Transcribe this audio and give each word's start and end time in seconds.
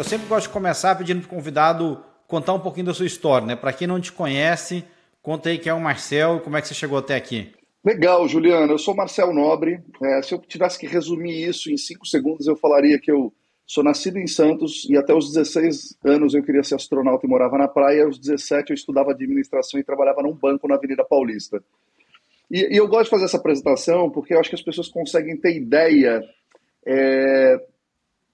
Eu 0.00 0.04
sempre 0.04 0.26
gosto 0.28 0.46
de 0.46 0.52
começar 0.54 0.94
pedindo 0.94 1.20
para 1.20 1.26
o 1.26 1.28
convidado 1.28 2.02
contar 2.26 2.54
um 2.54 2.58
pouquinho 2.58 2.86
da 2.86 2.94
sua 2.94 3.04
história, 3.04 3.46
né? 3.46 3.54
Para 3.54 3.70
quem 3.70 3.86
não 3.86 4.00
te 4.00 4.10
conhece, 4.10 4.82
conta 5.20 5.50
aí 5.50 5.58
quem 5.58 5.68
é 5.68 5.74
o 5.74 5.78
Marcel 5.78 6.38
e 6.38 6.40
como 6.40 6.56
é 6.56 6.62
que 6.62 6.68
você 6.68 6.72
chegou 6.72 6.96
até 6.96 7.14
aqui. 7.14 7.52
Legal, 7.84 8.26
Juliano. 8.26 8.72
Eu 8.72 8.78
sou 8.78 8.96
Marcel 8.96 9.30
Nobre. 9.34 9.78
É, 10.02 10.22
se 10.22 10.32
eu 10.32 10.38
tivesse 10.38 10.78
que 10.78 10.86
resumir 10.86 11.46
isso 11.46 11.70
em 11.70 11.76
cinco 11.76 12.06
segundos, 12.06 12.46
eu 12.46 12.56
falaria 12.56 12.98
que 12.98 13.12
eu 13.12 13.30
sou 13.66 13.84
nascido 13.84 14.16
em 14.16 14.26
Santos 14.26 14.88
e 14.88 14.96
até 14.96 15.12
os 15.12 15.34
16 15.34 15.98
anos 16.02 16.32
eu 16.32 16.42
queria 16.42 16.64
ser 16.64 16.76
astronauta 16.76 17.26
e 17.26 17.28
morava 17.28 17.58
na 17.58 17.68
praia. 17.68 18.06
Aos 18.06 18.18
17 18.18 18.70
eu 18.70 18.74
estudava 18.74 19.10
administração 19.10 19.78
e 19.78 19.84
trabalhava 19.84 20.22
num 20.22 20.32
banco 20.32 20.66
na 20.66 20.76
Avenida 20.76 21.04
Paulista. 21.04 21.62
E, 22.50 22.72
e 22.72 22.76
eu 22.78 22.88
gosto 22.88 23.04
de 23.04 23.10
fazer 23.10 23.24
essa 23.26 23.36
apresentação 23.36 24.08
porque 24.08 24.32
eu 24.32 24.40
acho 24.40 24.48
que 24.48 24.56
as 24.56 24.62
pessoas 24.62 24.88
conseguem 24.88 25.36
ter 25.36 25.54
ideia 25.54 26.22
é, 26.86 27.60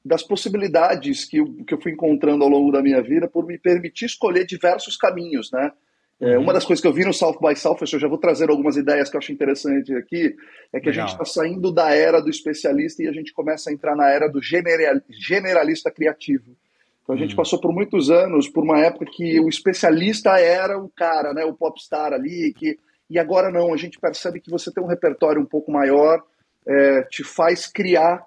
das 0.06 0.23
possibilidades 0.23 1.24
que 1.24 1.38
eu, 1.38 1.52
que 1.66 1.74
eu 1.74 1.80
fui 1.80 1.92
encontrando 1.92 2.45
ao 2.45 2.51
longo 2.51 2.70
da 2.70 2.80
minha 2.80 3.02
vida 3.02 3.28
por 3.28 3.45
me 3.45 3.59
permitir 3.59 4.06
escolher 4.06 4.47
diversos 4.47 4.97
caminhos, 4.97 5.51
né? 5.51 5.73
É, 6.19 6.38
uma 6.38 6.52
das 6.52 6.64
coisas 6.64 6.80
que 6.80 6.88
eu 6.88 6.95
vi 6.95 7.05
no 7.05 7.12
South 7.12 7.38
by 7.42 7.55
Southwest, 7.55 7.92
eu 7.92 8.01
já 8.01 8.09
vou 8.09 8.16
trazer 8.16 8.48
algumas 8.48 8.77
ideias 8.77 9.11
que 9.11 9.16
eu 9.16 9.19
acho 9.19 9.33
interessante 9.33 9.92
aqui, 9.95 10.34
é 10.73 10.80
que 10.80 10.88
Legal. 10.88 11.05
a 11.05 11.06
gente 11.09 11.20
está 11.20 11.24
saindo 11.27 11.70
da 11.70 11.95
era 11.95 12.23
do 12.23 12.30
especialista 12.30 13.02
e 13.02 13.09
a 13.09 13.12
gente 13.12 13.34
começa 13.34 13.69
a 13.69 13.73
entrar 13.73 13.95
na 13.95 14.09
era 14.09 14.27
do 14.27 14.41
general, 14.41 14.98
generalista 15.11 15.91
criativo. 15.91 16.56
Então 17.02 17.14
a 17.14 17.19
gente 17.19 17.33
uhum. 17.33 17.36
passou 17.36 17.61
por 17.61 17.70
muitos 17.70 18.11
anos, 18.11 18.48
por 18.48 18.64
uma 18.64 18.80
época 18.80 19.05
que 19.12 19.38
o 19.41 19.48
especialista 19.48 20.38
era 20.38 20.78
o 20.78 20.88
cara, 20.88 21.34
né, 21.34 21.45
o 21.45 21.52
popstar 21.52 22.14
ali, 22.14 22.55
que, 22.55 22.78
e 23.11 23.19
agora 23.19 23.50
não, 23.50 23.75
a 23.75 23.77
gente 23.77 23.98
percebe 23.98 24.41
que 24.41 24.50
você 24.50 24.73
tem 24.73 24.83
um 24.83 24.88
repertório 24.88 25.42
um 25.42 25.47
pouco 25.47 25.70
maior, 25.70 26.23
é, 26.66 27.02
te 27.02 27.23
faz 27.23 27.66
criar, 27.66 28.25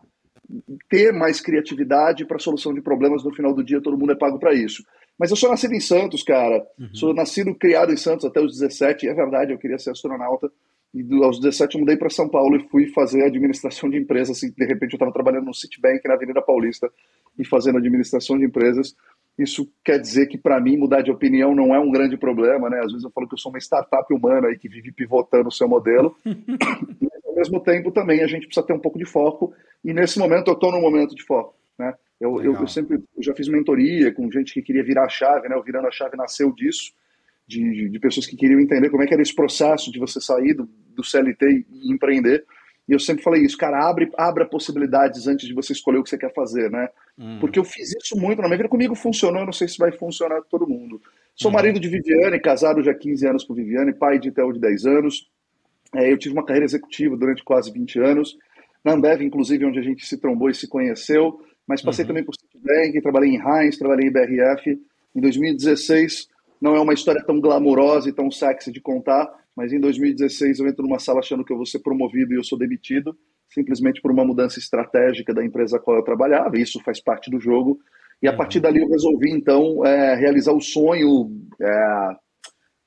ter 0.89 1.11
mais 1.11 1.39
criatividade 1.39 2.25
para 2.25 2.39
solução 2.39 2.73
de 2.73 2.81
problemas, 2.81 3.23
no 3.23 3.33
final 3.33 3.53
do 3.53 3.63
dia 3.63 3.81
todo 3.81 3.97
mundo 3.97 4.11
é 4.11 4.15
pago 4.15 4.39
para 4.39 4.53
isso. 4.53 4.83
Mas 5.17 5.29
eu 5.29 5.35
sou 5.35 5.49
nascido 5.49 5.73
em 5.73 5.79
Santos, 5.79 6.23
cara. 6.23 6.65
Uhum. 6.79 6.89
Sou 6.93 7.13
nascido, 7.13 7.53
criado 7.53 7.91
em 7.91 7.97
Santos 7.97 8.25
até 8.25 8.39
os 8.39 8.57
17. 8.57 9.07
É 9.07 9.13
verdade, 9.13 9.51
eu 9.51 9.57
queria 9.57 9.77
ser 9.77 9.91
astronauta. 9.91 10.49
E 10.93 11.05
aos 11.23 11.39
17 11.39 11.75
eu 11.75 11.81
mudei 11.81 11.97
para 11.97 12.09
São 12.09 12.27
Paulo 12.27 12.55
e 12.55 12.67
fui 12.69 12.87
fazer 12.87 13.23
administração 13.23 13.89
de 13.89 13.97
empresas. 13.97 14.37
Assim, 14.37 14.49
de 14.49 14.65
repente 14.65 14.93
eu 14.93 14.97
estava 14.97 15.11
trabalhando 15.11 15.45
no 15.45 15.53
Citibank 15.53 16.07
na 16.07 16.15
Avenida 16.15 16.41
Paulista 16.41 16.89
e 17.37 17.45
fazendo 17.45 17.77
administração 17.77 18.37
de 18.39 18.45
empresas. 18.45 18.95
Isso 19.39 19.71
quer 19.85 19.97
dizer 19.97 20.27
que 20.27 20.37
para 20.37 20.59
mim 20.59 20.75
mudar 20.75 21.01
de 21.01 21.09
opinião 21.09 21.55
não 21.55 21.73
é 21.73 21.79
um 21.79 21.89
grande 21.89 22.17
problema, 22.17 22.69
né? 22.69 22.79
Às 22.79 22.91
vezes 22.91 23.05
eu 23.05 23.09
falo 23.09 23.25
que 23.25 23.35
eu 23.35 23.37
sou 23.37 23.49
uma 23.49 23.57
startup 23.57 24.13
humana 24.13 24.49
aí 24.49 24.57
que 24.57 24.67
vive 24.67 24.91
pivotando 24.91 25.47
o 25.47 25.51
seu 25.51 25.65
modelo. 25.65 26.13
Mas, 26.25 27.25
ao 27.25 27.35
mesmo 27.35 27.59
tempo 27.61 27.89
também 27.89 28.21
a 28.21 28.27
gente 28.27 28.45
precisa 28.45 28.65
ter 28.65 28.73
um 28.73 28.79
pouco 28.79 28.99
de 28.99 29.05
foco 29.05 29.53
e 29.83 29.93
nesse 29.93 30.19
momento 30.19 30.49
eu 30.49 30.55
estou 30.55 30.73
num 30.73 30.81
momento 30.81 31.15
de 31.15 31.23
foco, 31.23 31.55
né? 31.77 31.93
Eu, 32.19 32.43
eu, 32.43 32.53
eu, 32.53 32.67
sempre 32.67 32.97
eu 32.97 33.23
já 33.23 33.33
fiz 33.33 33.47
mentoria 33.47 34.13
com 34.13 34.29
gente 34.29 34.53
que 34.53 34.61
queria 34.61 34.83
virar 34.83 35.05
a 35.05 35.09
chave, 35.09 35.47
né? 35.47 35.55
O 35.55 35.63
Virando 35.63 35.87
a 35.87 35.91
Chave 35.91 36.17
nasceu 36.17 36.51
disso, 36.51 36.91
de, 37.47 37.87
de, 37.87 37.99
pessoas 37.99 38.27
que 38.27 38.35
queriam 38.35 38.59
entender 38.59 38.89
como 38.89 39.03
é 39.03 39.07
que 39.07 39.13
era 39.13 39.23
esse 39.23 39.33
processo 39.33 39.89
de 39.89 39.97
você 39.99 40.19
sair 40.19 40.53
do, 40.53 40.69
do 40.93 41.01
CLT 41.01 41.65
e 41.71 41.93
empreender. 41.93 42.45
E 42.89 42.93
eu 42.93 42.99
sempre 42.99 43.23
falei 43.23 43.43
isso, 43.43 43.57
cara, 43.57 43.87
abre, 43.87 44.11
abra 44.17 44.45
possibilidades 44.45 45.27
antes 45.27 45.47
de 45.47 45.53
você 45.53 45.73
escolher 45.73 45.99
o 45.99 46.03
que 46.03 46.09
você 46.09 46.17
quer 46.17 46.33
fazer, 46.33 46.71
né? 46.71 46.89
Uhum. 47.17 47.39
Porque 47.39 47.59
eu 47.59 47.63
fiz 47.63 47.93
isso 47.95 48.17
muito 48.17 48.41
na 48.41 48.47
minha 48.47 48.57
vida, 48.57 48.69
comigo 48.69 48.95
funcionou, 48.95 49.45
não 49.45 49.53
sei 49.53 49.67
se 49.67 49.77
vai 49.77 49.91
funcionar 49.91 50.41
com 50.41 50.49
todo 50.49 50.67
mundo. 50.67 50.99
Sou 51.35 51.51
uhum. 51.51 51.55
marido 51.55 51.79
de 51.79 51.87
Viviane, 51.87 52.39
casado 52.39 52.83
já 52.83 52.91
há 52.91 52.95
15 52.95 53.27
anos 53.27 53.43
com 53.43 53.53
Viviane, 53.53 53.93
pai 53.93 54.17
de 54.17 54.31
Theo 54.31 54.51
de 54.51 54.59
10 54.59 54.85
anos. 54.85 55.29
É, 55.95 56.11
eu 56.11 56.17
tive 56.17 56.33
uma 56.33 56.45
carreira 56.45 56.65
executiva 56.65 57.15
durante 57.15 57.43
quase 57.43 57.71
20 57.71 57.99
anos. 57.99 58.37
Na 58.83 58.93
Ambev, 58.93 59.21
inclusive, 59.21 59.65
onde 59.65 59.77
a 59.77 59.83
gente 59.83 60.05
se 60.05 60.17
trombou 60.17 60.49
e 60.49 60.55
se 60.55 60.67
conheceu 60.67 61.39
mas 61.69 61.83
passei 61.83 62.03
uhum. 62.03 62.07
também 62.07 62.23
por 62.23 62.33
Citibank, 62.33 62.99
trabalhei 62.99 63.29
em 63.29 63.39
Heinz, 63.39 63.77
trabalhei 63.77 64.07
em 64.07 64.11
BRF. 64.11 64.71
Em 65.15 65.21
2016, 65.21 66.27
não 66.59 66.75
é 66.75 66.79
uma 66.79 66.95
história 66.95 67.23
tão 67.23 67.39
glamourosa 67.39 68.09
e 68.09 68.11
tão 68.11 68.31
sexy 68.31 68.71
de 68.71 68.81
contar, 68.81 69.31
mas 69.59 69.73
em 69.73 69.79
2016 69.81 70.59
eu 70.59 70.67
entro 70.69 70.85
numa 70.85 70.99
sala 70.99 71.19
achando 71.19 71.43
que 71.43 71.51
eu 71.51 71.57
vou 71.57 71.65
ser 71.65 71.79
promovido 71.79 72.31
e 72.31 72.37
eu 72.37 72.43
sou 72.45 72.57
demitido, 72.57 73.13
simplesmente 73.49 74.01
por 74.01 74.09
uma 74.09 74.23
mudança 74.23 74.57
estratégica 74.57 75.33
da 75.33 75.43
empresa 75.43 75.75
a 75.75 75.79
qual 75.81 75.97
eu 75.97 76.03
trabalhava, 76.03 76.57
e 76.57 76.61
isso 76.61 76.79
faz 76.81 77.01
parte 77.01 77.29
do 77.29 77.41
jogo. 77.41 77.77
E 78.21 78.27
a 78.29 78.31
uhum. 78.31 78.37
partir 78.37 78.61
dali 78.61 78.79
eu 78.79 78.87
resolvi, 78.87 79.29
então, 79.31 79.85
é, 79.85 80.15
realizar 80.15 80.53
o 80.53 80.61
sonho, 80.61 81.29
é, 81.61 82.15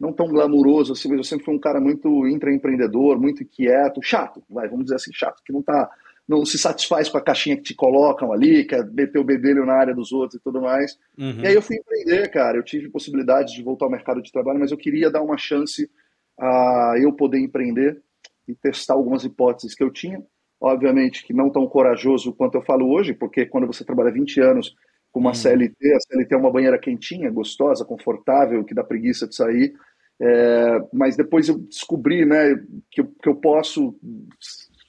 não 0.01 0.15
tão 0.15 0.29
glamouroso 0.29 0.95
assim, 0.95 1.11
mas 1.11 1.19
eu 1.19 1.25
sempre 1.25 1.45
fui 1.45 1.55
um 1.55 1.61
cara 1.61 1.79
muito 1.79 2.27
intraempreendedor, 2.27 3.21
muito 3.21 3.43
inquieto, 3.43 4.01
chato, 4.03 4.43
vai, 4.49 4.67
vamos 4.67 4.87
dizer 4.87 4.97
assim, 4.97 5.13
chato, 5.13 5.43
que 5.45 5.53
não 5.53 5.61
está 5.61 5.91
não 6.27 6.47
se 6.47 6.57
satisfaz 6.57 7.11
com 7.11 7.19
a 7.19 7.21
caixinha 7.21 7.57
que 7.57 7.65
te 7.65 7.75
colocam 7.75 8.33
ali, 8.33 8.65
quer 8.65 8.91
meter 8.91 9.19
o 9.19 9.25
bedelho 9.25 9.67
na 9.67 9.75
área 9.75 9.95
dos 9.95 10.11
outros 10.11 10.41
e 10.41 10.43
tudo 10.43 10.63
mais. 10.63 10.97
Uhum. 11.19 11.41
E 11.43 11.49
aí 11.49 11.55
eu 11.55 11.61
fui 11.61 11.77
empreender, 11.77 12.31
cara. 12.31 12.57
Eu 12.57 12.63
tive 12.63 12.89
possibilidade 12.89 13.55
de 13.55 13.63
voltar 13.63 13.85
ao 13.85 13.91
mercado 13.91 14.23
de 14.23 14.33
trabalho, 14.33 14.61
mas 14.61 14.71
eu 14.71 14.79
queria 14.79 15.11
dar 15.11 15.21
uma 15.21 15.37
chance 15.37 15.91
a 16.39 16.95
eu 16.99 17.13
poder 17.13 17.39
empreender 17.39 18.03
e 18.47 18.55
testar 18.55 18.95
algumas 18.95 19.25
hipóteses 19.25 19.75
que 19.75 19.83
eu 19.83 19.91
tinha. 19.91 20.23
Obviamente 20.61 21.25
que 21.25 21.35
não 21.35 21.51
tão 21.51 21.67
corajoso 21.67 22.33
quanto 22.33 22.57
eu 22.57 22.63
falo 22.63 22.93
hoje, 22.93 23.13
porque 23.13 23.47
quando 23.47 23.67
você 23.67 23.85
trabalha 23.85 24.13
20 24.13 24.41
anos 24.41 24.75
com 25.11 25.21
uma 25.21 25.31
uhum. 25.31 25.35
CLT, 25.35 25.95
a 25.95 26.01
CLT 26.01 26.35
é 26.35 26.39
uma 26.39 26.53
banheira 26.53 26.79
quentinha, 26.79 27.31
gostosa, 27.31 27.85
confortável, 27.85 28.65
que 28.65 28.75
dá 28.75 28.85
preguiça 28.85 29.27
de 29.27 29.35
sair. 29.35 29.75
É, 30.21 30.81
mas 30.93 31.17
depois 31.17 31.49
eu 31.49 31.59
descobri 31.59 32.25
né, 32.25 32.55
que, 32.91 33.01
eu, 33.01 33.07
que 33.21 33.29
eu 33.29 33.35
posso 33.35 33.99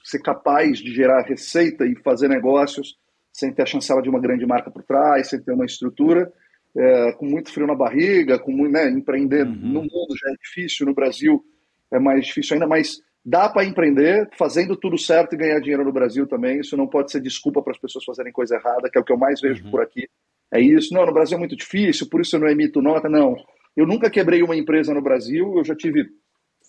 ser 0.04 0.20
capaz 0.20 0.78
de 0.78 0.94
gerar 0.94 1.22
receita 1.22 1.84
e 1.86 1.96
fazer 2.02 2.28
negócios 2.28 2.96
sem 3.32 3.52
ter 3.52 3.62
a 3.62 3.66
chancela 3.66 4.00
de 4.00 4.08
uma 4.08 4.20
grande 4.20 4.46
marca 4.46 4.70
por 4.70 4.84
trás, 4.84 5.28
sem 5.28 5.42
ter 5.42 5.52
uma 5.52 5.64
estrutura, 5.64 6.32
é, 6.76 7.12
com 7.12 7.26
muito 7.26 7.52
frio 7.52 7.66
na 7.66 7.74
barriga, 7.74 8.38
com 8.38 8.52
né, 8.68 8.90
empreender 8.90 9.46
uhum. 9.46 9.54
no 9.54 9.80
mundo 9.82 10.16
já 10.20 10.30
é 10.30 10.34
difícil, 10.42 10.86
no 10.86 10.94
Brasil 10.94 11.44
é 11.92 11.98
mais 11.98 12.26
difícil 12.26 12.54
ainda, 12.54 12.66
mas 12.66 13.00
dá 13.24 13.48
para 13.48 13.64
empreender 13.64 14.28
fazendo 14.36 14.76
tudo 14.76 14.98
certo 14.98 15.34
e 15.34 15.38
ganhar 15.38 15.60
dinheiro 15.60 15.84
no 15.84 15.92
Brasil 15.92 16.26
também. 16.26 16.60
Isso 16.60 16.76
não 16.76 16.86
pode 16.86 17.10
ser 17.10 17.20
desculpa 17.20 17.62
para 17.62 17.72
as 17.72 17.78
pessoas 17.78 18.04
fazerem 18.04 18.32
coisa 18.32 18.56
errada, 18.56 18.90
que 18.90 18.98
é 18.98 19.00
o 19.00 19.04
que 19.04 19.12
eu 19.12 19.18
mais 19.18 19.40
vejo 19.40 19.64
uhum. 19.64 19.70
por 19.70 19.80
aqui. 19.80 20.08
É 20.52 20.60
isso. 20.60 20.92
Não, 20.92 21.06
no 21.06 21.12
Brasil 21.12 21.36
é 21.36 21.38
muito 21.38 21.56
difícil, 21.56 22.08
por 22.08 22.20
isso 22.20 22.36
eu 22.36 22.40
não 22.40 22.48
emito 22.48 22.82
nota. 22.82 23.08
Não, 23.08 23.34
eu 23.76 23.86
nunca 23.86 24.10
quebrei 24.10 24.42
uma 24.42 24.56
empresa 24.56 24.92
no 24.92 25.02
Brasil. 25.02 25.54
Eu 25.56 25.64
já 25.64 25.74
tive 25.74 26.06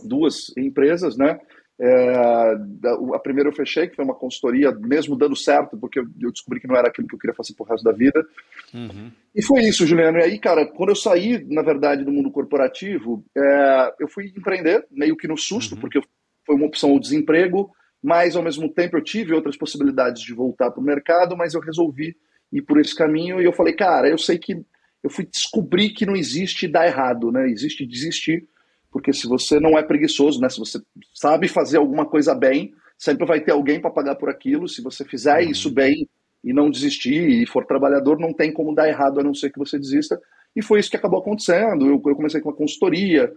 duas 0.03 0.55
empresas, 0.57 1.17
né? 1.17 1.39
É, 1.79 2.15
a 3.13 3.19
primeira 3.19 3.49
eu 3.49 3.53
fechei, 3.53 3.87
que 3.87 3.95
foi 3.95 4.05
uma 4.05 4.15
consultoria, 4.15 4.71
mesmo 4.71 5.17
dando 5.17 5.35
certo, 5.35 5.77
porque 5.77 5.99
eu 5.99 6.31
descobri 6.31 6.59
que 6.61 6.67
não 6.67 6.75
era 6.75 6.87
aquilo 6.87 7.07
que 7.07 7.15
eu 7.15 7.19
queria 7.19 7.35
fazer 7.35 7.53
pro 7.53 7.65
resto 7.65 7.83
da 7.83 7.91
vida. 7.91 8.25
Uhum. 8.73 9.11
E 9.35 9.43
foi 9.43 9.63
isso, 9.63 9.85
Juliano. 9.85 10.17
E 10.17 10.23
aí, 10.23 10.39
cara, 10.39 10.65
quando 10.65 10.89
eu 10.89 10.95
saí, 10.95 11.45
na 11.49 11.61
verdade, 11.61 12.05
do 12.05 12.11
mundo 12.11 12.31
corporativo, 12.31 13.25
é, 13.37 13.93
eu 13.99 14.07
fui 14.07 14.31
empreender, 14.35 14.85
meio 14.89 15.17
que 15.17 15.27
no 15.27 15.37
susto, 15.37 15.75
uhum. 15.75 15.81
porque 15.81 15.99
foi 16.45 16.55
uma 16.55 16.67
opção 16.67 16.93
o 16.93 16.99
desemprego, 16.99 17.69
mas 18.01 18.35
ao 18.35 18.43
mesmo 18.43 18.69
tempo 18.69 18.97
eu 18.97 19.03
tive 19.03 19.33
outras 19.33 19.57
possibilidades 19.57 20.21
de 20.21 20.33
voltar 20.33 20.71
para 20.71 20.79
o 20.79 20.85
mercado, 20.85 21.35
mas 21.35 21.53
eu 21.53 21.59
resolvi 21.59 22.15
ir 22.53 22.61
por 22.61 22.79
esse 22.79 22.95
caminho 22.95 23.41
e 23.41 23.45
eu 23.45 23.51
falei, 23.51 23.73
cara, 23.73 24.07
eu 24.07 24.17
sei 24.17 24.37
que 24.37 24.63
eu 25.03 25.09
fui 25.09 25.25
descobrir 25.25 25.89
que 25.89 26.05
não 26.05 26.15
existe 26.15 26.67
dar 26.67 26.87
errado, 26.87 27.31
né? 27.31 27.49
Existe 27.49 27.85
desistir 27.85 28.47
porque 28.95 29.11
se 29.11 29.27
você 29.27 29.59
não 29.59 29.77
é 29.77 29.83
preguiçoso, 29.83 30.39
né, 30.39 30.47
se 30.47 30.57
você 30.57 30.79
sabe 31.13 31.49
fazer 31.49 31.75
alguma 31.75 32.05
coisa 32.05 32.33
bem, 32.33 32.73
sempre 32.97 33.27
vai 33.27 33.41
ter 33.41 33.51
alguém 33.51 33.77
para 33.77 33.91
pagar 33.91 34.15
por 34.15 34.29
aquilo. 34.29 34.69
Se 34.69 34.81
você 34.81 35.03
fizer 35.03 35.43
uhum. 35.43 35.51
isso 35.51 35.69
bem 35.69 36.07
e 36.41 36.53
não 36.53 36.71
desistir 36.71 37.27
e 37.27 37.45
for 37.45 37.65
trabalhador, 37.65 38.17
não 38.17 38.31
tem 38.31 38.53
como 38.53 38.73
dar 38.73 38.87
errado 38.87 39.19
a 39.19 39.23
não 39.23 39.33
ser 39.33 39.51
que 39.51 39.59
você 39.59 39.77
desista. 39.77 40.17
E 40.55 40.63
foi 40.63 40.79
isso 40.79 40.89
que 40.89 40.95
acabou 40.95 41.19
acontecendo. 41.19 41.87
Eu, 41.87 42.01
eu 42.05 42.15
comecei 42.15 42.39
com 42.39 42.47
uma 42.47 42.55
consultoria 42.55 43.33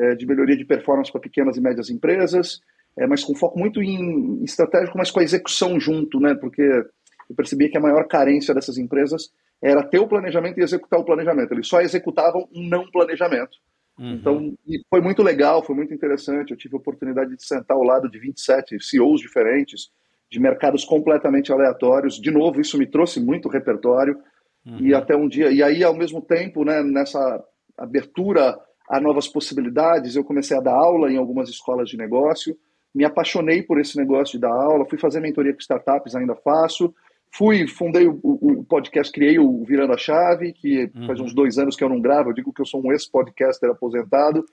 é, 0.00 0.14
de 0.14 0.24
melhoria 0.24 0.56
de 0.56 0.64
performance 0.64 1.12
para 1.12 1.20
pequenas 1.20 1.58
e 1.58 1.60
médias 1.60 1.90
empresas, 1.90 2.62
é, 2.96 3.06
mas 3.06 3.22
com 3.22 3.34
foco 3.34 3.58
muito 3.58 3.82
em 3.82 4.42
estratégico, 4.42 4.96
mas 4.96 5.10
com 5.10 5.20
a 5.20 5.24
execução 5.24 5.78
junto, 5.78 6.18
né? 6.20 6.34
Porque 6.34 6.62
eu 6.62 7.36
percebi 7.36 7.68
que 7.68 7.76
a 7.76 7.82
maior 7.82 8.08
carência 8.08 8.54
dessas 8.54 8.78
empresas 8.78 9.30
era 9.60 9.82
ter 9.82 9.98
o 9.98 10.08
planejamento 10.08 10.58
e 10.58 10.62
executar 10.62 10.98
o 10.98 11.04
planejamento. 11.04 11.52
Eles 11.52 11.68
só 11.68 11.82
executavam 11.82 12.48
um 12.50 12.66
não 12.66 12.90
planejamento. 12.90 13.58
Uhum. 13.98 14.12
Então, 14.14 14.54
foi 14.88 15.00
muito 15.00 15.22
legal, 15.22 15.62
foi 15.62 15.74
muito 15.74 15.92
interessante. 15.92 16.50
Eu 16.50 16.56
tive 16.56 16.74
a 16.74 16.78
oportunidade 16.78 17.36
de 17.36 17.46
sentar 17.46 17.76
ao 17.76 17.82
lado 17.82 18.10
de 18.10 18.18
27 18.18 18.82
CEOs 18.82 19.20
diferentes, 19.20 19.90
de 20.30 20.40
mercados 20.40 20.84
completamente 20.84 21.52
aleatórios. 21.52 22.20
De 22.20 22.30
novo, 22.30 22.60
isso 22.60 22.78
me 22.78 22.86
trouxe 22.86 23.20
muito 23.20 23.48
repertório. 23.48 24.18
Uhum. 24.64 24.78
E 24.80 24.94
até 24.94 25.16
um 25.16 25.28
dia. 25.28 25.50
E 25.50 25.62
aí, 25.62 25.82
ao 25.82 25.94
mesmo 25.94 26.20
tempo, 26.20 26.64
né, 26.64 26.82
nessa 26.82 27.44
abertura 27.76 28.58
a 28.88 29.00
novas 29.00 29.28
possibilidades, 29.28 30.16
eu 30.16 30.24
comecei 30.24 30.56
a 30.56 30.60
dar 30.60 30.74
aula 30.74 31.10
em 31.10 31.16
algumas 31.16 31.48
escolas 31.48 31.88
de 31.88 31.96
negócio. 31.96 32.56
Me 32.94 33.04
apaixonei 33.04 33.62
por 33.62 33.80
esse 33.80 33.96
negócio 33.96 34.32
de 34.32 34.40
dar 34.40 34.52
aula. 34.52 34.86
Fui 34.88 34.98
fazer 34.98 35.20
mentoria 35.20 35.52
com 35.52 35.60
startups, 35.60 36.14
ainda 36.14 36.34
faço. 36.36 36.94
Fui, 37.34 37.66
fundei 37.66 38.06
o, 38.06 38.20
o, 38.22 38.62
podcast, 38.62 39.10
criei 39.10 39.38
o 39.38 39.64
Virando 39.64 39.94
a 39.94 39.96
Chave, 39.96 40.52
que 40.52 40.90
uhum. 40.94 41.06
faz 41.06 41.18
uns 41.18 41.32
dois 41.32 41.56
anos 41.56 41.74
que 41.74 41.82
eu 41.82 41.88
não 41.88 41.98
gravo, 41.98 42.28
eu 42.28 42.34
digo 42.34 42.52
que 42.52 42.60
eu 42.60 42.66
sou 42.66 42.84
um 42.84 42.92
ex-podcaster 42.92 43.70
aposentado, 43.70 44.44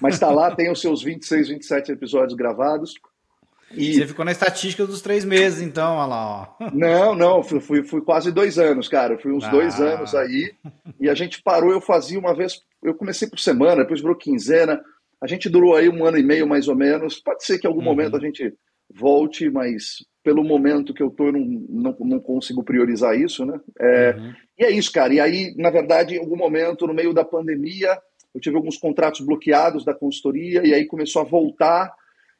mas 0.00 0.14
está 0.14 0.30
lá, 0.30 0.50
tem 0.54 0.70
os 0.70 0.80
seus 0.80 1.02
26, 1.02 1.48
27 1.48 1.92
episódios 1.92 2.34
gravados. 2.34 2.94
E... 3.72 3.94
Você 3.94 4.06
ficou 4.06 4.24
na 4.24 4.30
estatística 4.30 4.86
dos 4.86 5.02
três 5.02 5.24
meses, 5.24 5.60
então, 5.60 5.96
olha 5.96 6.06
lá. 6.06 6.56
Ó. 6.60 6.70
Não, 6.72 7.14
não, 7.14 7.42
fui, 7.42 7.82
fui 7.82 8.00
quase 8.02 8.30
dois 8.30 8.56
anos, 8.56 8.88
cara. 8.88 9.18
Fui 9.18 9.32
uns 9.32 9.44
ah. 9.44 9.50
dois 9.50 9.80
anos 9.80 10.14
aí. 10.14 10.54
E 11.00 11.10
a 11.10 11.14
gente 11.14 11.42
parou, 11.42 11.72
eu 11.72 11.80
fazia 11.80 12.18
uma 12.18 12.34
vez, 12.34 12.62
eu 12.82 12.94
comecei 12.94 13.28
por 13.28 13.40
semana, 13.40 13.82
depois 13.82 14.00
virou 14.00 14.16
quinzena. 14.16 14.80
A 15.20 15.26
gente 15.26 15.50
durou 15.50 15.74
aí 15.74 15.88
um 15.88 16.06
ano 16.06 16.16
e 16.16 16.22
meio, 16.22 16.46
mais 16.46 16.68
ou 16.68 16.76
menos. 16.76 17.20
Pode 17.20 17.44
ser 17.44 17.58
que 17.58 17.66
em 17.66 17.68
algum 17.68 17.80
uhum. 17.80 17.86
momento 17.86 18.16
a 18.16 18.20
gente 18.20 18.54
volte, 18.90 19.50
mas 19.50 20.04
pelo 20.22 20.44
momento 20.44 20.92
que 20.92 21.02
eu 21.02 21.10
tô, 21.10 21.26
eu 21.26 21.32
não, 21.32 21.40
não, 21.68 21.96
não 22.00 22.20
consigo 22.20 22.62
priorizar 22.62 23.18
isso, 23.18 23.46
né? 23.46 23.58
É, 23.80 24.14
uhum. 24.16 24.32
E 24.58 24.64
é 24.64 24.70
isso, 24.70 24.92
cara. 24.92 25.12
E 25.12 25.20
aí, 25.20 25.54
na 25.56 25.70
verdade, 25.70 26.16
em 26.16 26.18
algum 26.18 26.36
momento, 26.36 26.86
no 26.86 26.94
meio 26.94 27.14
da 27.14 27.24
pandemia, 27.24 27.98
eu 28.34 28.40
tive 28.40 28.56
alguns 28.56 28.76
contratos 28.76 29.24
bloqueados 29.24 29.84
da 29.84 29.94
consultoria, 29.94 30.66
e 30.66 30.74
aí 30.74 30.86
começou 30.86 31.22
a 31.22 31.24
voltar 31.24 31.92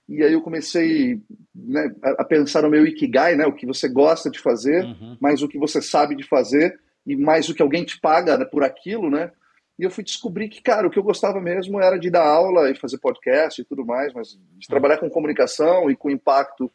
e 0.08 0.22
aí 0.22 0.32
eu 0.32 0.40
comecei 0.40 1.20
né, 1.54 1.94
a 2.02 2.24
pensar 2.24 2.62
no 2.62 2.70
meu 2.70 2.86
ikigai, 2.86 3.36
né, 3.36 3.44
o 3.46 3.52
que 3.52 3.66
você 3.66 3.88
gosta 3.88 4.30
de 4.30 4.38
fazer, 4.38 4.84
uhum. 4.84 5.18
mais 5.20 5.42
o 5.42 5.48
que 5.48 5.58
você 5.58 5.82
sabe 5.82 6.16
de 6.16 6.22
fazer 6.22 6.80
e 7.06 7.14
mais 7.14 7.48
o 7.48 7.54
que 7.54 7.60
alguém 7.60 7.84
te 7.84 8.00
paga 8.00 8.38
né, 8.38 8.44
por 8.46 8.64
aquilo, 8.64 9.10
né? 9.10 9.30
E 9.78 9.84
eu 9.84 9.90
fui 9.90 10.02
descobrir 10.02 10.48
que, 10.48 10.60
cara, 10.60 10.86
o 10.86 10.90
que 10.90 10.98
eu 10.98 11.02
gostava 11.02 11.40
mesmo 11.40 11.80
era 11.80 11.96
de 11.96 12.10
dar 12.10 12.26
aula 12.26 12.70
e 12.70 12.74
fazer 12.74 12.98
podcast 12.98 13.60
e 13.60 13.64
tudo 13.64 13.86
mais, 13.86 14.12
mas 14.12 14.38
de 14.56 14.66
trabalhar 14.66 14.98
com 14.98 15.08
comunicação 15.08 15.90
e 15.90 15.96
com 15.96 16.10
impacto 16.10 16.70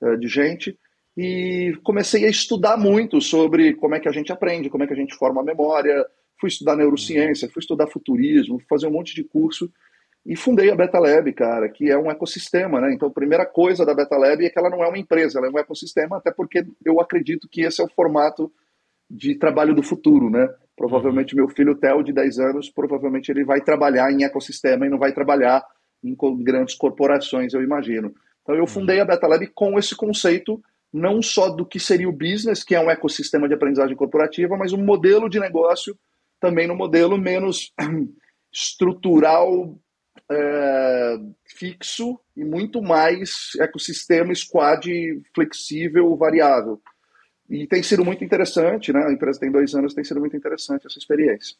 uh, 0.00 0.16
de 0.16 0.26
gente. 0.26 0.76
E 1.16 1.76
comecei 1.84 2.24
a 2.24 2.28
estudar 2.30 2.76
muito 2.76 3.20
sobre 3.20 3.74
como 3.74 3.94
é 3.94 4.00
que 4.00 4.08
a 4.08 4.12
gente 4.12 4.32
aprende, 4.32 4.70
como 4.70 4.82
é 4.82 4.86
que 4.86 4.92
a 4.92 4.96
gente 4.96 5.14
forma 5.14 5.40
a 5.40 5.44
memória. 5.44 6.04
Fui 6.40 6.48
estudar 6.48 6.76
neurociência, 6.76 7.48
fui 7.48 7.60
estudar 7.60 7.86
futurismo, 7.86 8.58
fui 8.58 8.66
fazer 8.68 8.86
um 8.86 8.92
monte 8.92 9.14
de 9.14 9.24
curso 9.24 9.70
e 10.28 10.36
fundei 10.36 10.70
a 10.70 10.76
Beta 10.76 10.98
Lab, 10.98 11.32
cara, 11.32 11.68
que 11.68 11.90
é 11.90 11.96
um 11.96 12.10
ecossistema, 12.10 12.80
né? 12.80 12.92
Então, 12.92 13.08
a 13.08 13.12
primeira 13.12 13.46
coisa 13.46 13.86
da 13.86 13.94
Beta 13.94 14.16
Lab 14.16 14.44
é 14.44 14.50
que 14.50 14.58
ela 14.58 14.68
não 14.68 14.84
é 14.84 14.88
uma 14.88 14.98
empresa, 14.98 15.38
ela 15.38 15.46
é 15.46 15.50
um 15.50 15.58
ecossistema, 15.58 16.18
até 16.18 16.30
porque 16.30 16.66
eu 16.84 17.00
acredito 17.00 17.48
que 17.48 17.62
esse 17.62 17.80
é 17.80 17.84
o 17.84 17.88
formato 17.88 18.52
de 19.10 19.34
trabalho 19.36 19.74
do 19.74 19.82
futuro, 19.82 20.30
né? 20.30 20.48
Provavelmente 20.76 21.34
meu 21.34 21.48
filho 21.48 21.76
Theo, 21.76 22.02
de 22.02 22.12
10 22.12 22.38
anos, 22.38 22.70
provavelmente 22.70 23.30
ele 23.30 23.44
vai 23.44 23.60
trabalhar 23.60 24.12
em 24.12 24.24
ecossistema 24.24 24.86
e 24.86 24.90
não 24.90 24.98
vai 24.98 25.12
trabalhar 25.12 25.64
em 26.04 26.16
grandes 26.42 26.74
corporações, 26.74 27.52
eu 27.52 27.62
imagino. 27.62 28.14
Então, 28.42 28.54
eu 28.54 28.66
fundei 28.66 29.00
a 29.00 29.04
Beta 29.04 29.26
Lab 29.26 29.46
com 29.48 29.78
esse 29.78 29.94
conceito 29.94 30.62
não 30.92 31.20
só 31.20 31.50
do 31.50 31.66
que 31.66 31.78
seria 31.78 32.08
o 32.08 32.16
business, 32.16 32.64
que 32.64 32.74
é 32.74 32.80
um 32.80 32.90
ecossistema 32.90 33.46
de 33.46 33.54
aprendizagem 33.54 33.96
corporativa, 33.96 34.56
mas 34.56 34.72
um 34.72 34.82
modelo 34.82 35.28
de 35.28 35.38
negócio 35.38 35.98
também 36.40 36.66
no 36.66 36.74
modelo 36.74 37.18
menos 37.18 37.72
estrutural 38.52 39.78
é, 40.30 41.16
fixo 41.56 42.18
e 42.36 42.44
muito 42.44 42.82
mais 42.82 43.50
ecossistema 43.60 44.34
squad 44.34 44.90
flexível, 45.34 46.16
variável. 46.16 46.80
E 47.48 47.66
tem 47.66 47.82
sido 47.82 48.04
muito 48.04 48.22
interessante, 48.22 48.92
né? 48.92 49.04
A 49.06 49.12
empresa 49.12 49.40
tem 49.40 49.50
dois 49.50 49.74
anos, 49.74 49.94
tem 49.94 50.04
sido 50.04 50.20
muito 50.20 50.36
interessante 50.36 50.86
essa 50.86 50.98
experiência. 50.98 51.56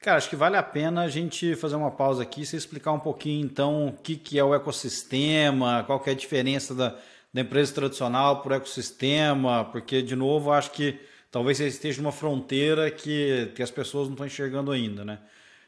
Cara, 0.00 0.16
acho 0.16 0.28
que 0.28 0.34
vale 0.34 0.56
a 0.56 0.62
pena 0.62 1.02
a 1.02 1.08
gente 1.08 1.54
fazer 1.54 1.76
uma 1.76 1.92
pausa 1.92 2.24
aqui 2.24 2.42
e 2.42 2.46
você 2.46 2.56
explicar 2.56 2.90
um 2.90 2.98
pouquinho, 2.98 3.44
então, 3.44 3.86
o 3.86 3.92
que, 3.92 4.16
que 4.16 4.36
é 4.36 4.42
o 4.42 4.52
ecossistema, 4.52 5.84
qual 5.84 6.00
que 6.00 6.10
é 6.10 6.12
a 6.12 6.16
diferença 6.16 6.74
da, 6.74 6.98
da 7.32 7.40
empresa 7.40 7.72
tradicional 7.72 8.42
para 8.42 8.52
o 8.52 8.56
ecossistema, 8.56 9.64
porque, 9.66 10.02
de 10.02 10.16
novo, 10.16 10.50
acho 10.50 10.72
que 10.72 10.98
talvez 11.30 11.58
você 11.58 11.68
esteja 11.68 12.02
numa 12.02 12.10
fronteira 12.10 12.90
que, 12.90 13.52
que 13.54 13.62
as 13.62 13.70
pessoas 13.70 14.08
não 14.08 14.14
estão 14.14 14.26
enxergando 14.26 14.72
ainda, 14.72 15.04
né? 15.04 15.20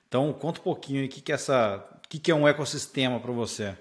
Então, 0.08 0.32
conta 0.32 0.58
um 0.58 0.64
pouquinho 0.64 1.04
o 1.04 1.08
que, 1.08 1.20
que 1.20 1.32
é 1.32 1.36
que, 2.08 2.18
que 2.18 2.30
é 2.30 2.34
um 2.34 2.46
ecossistema 2.46 3.20
para 3.20 3.32
você? 3.32 3.76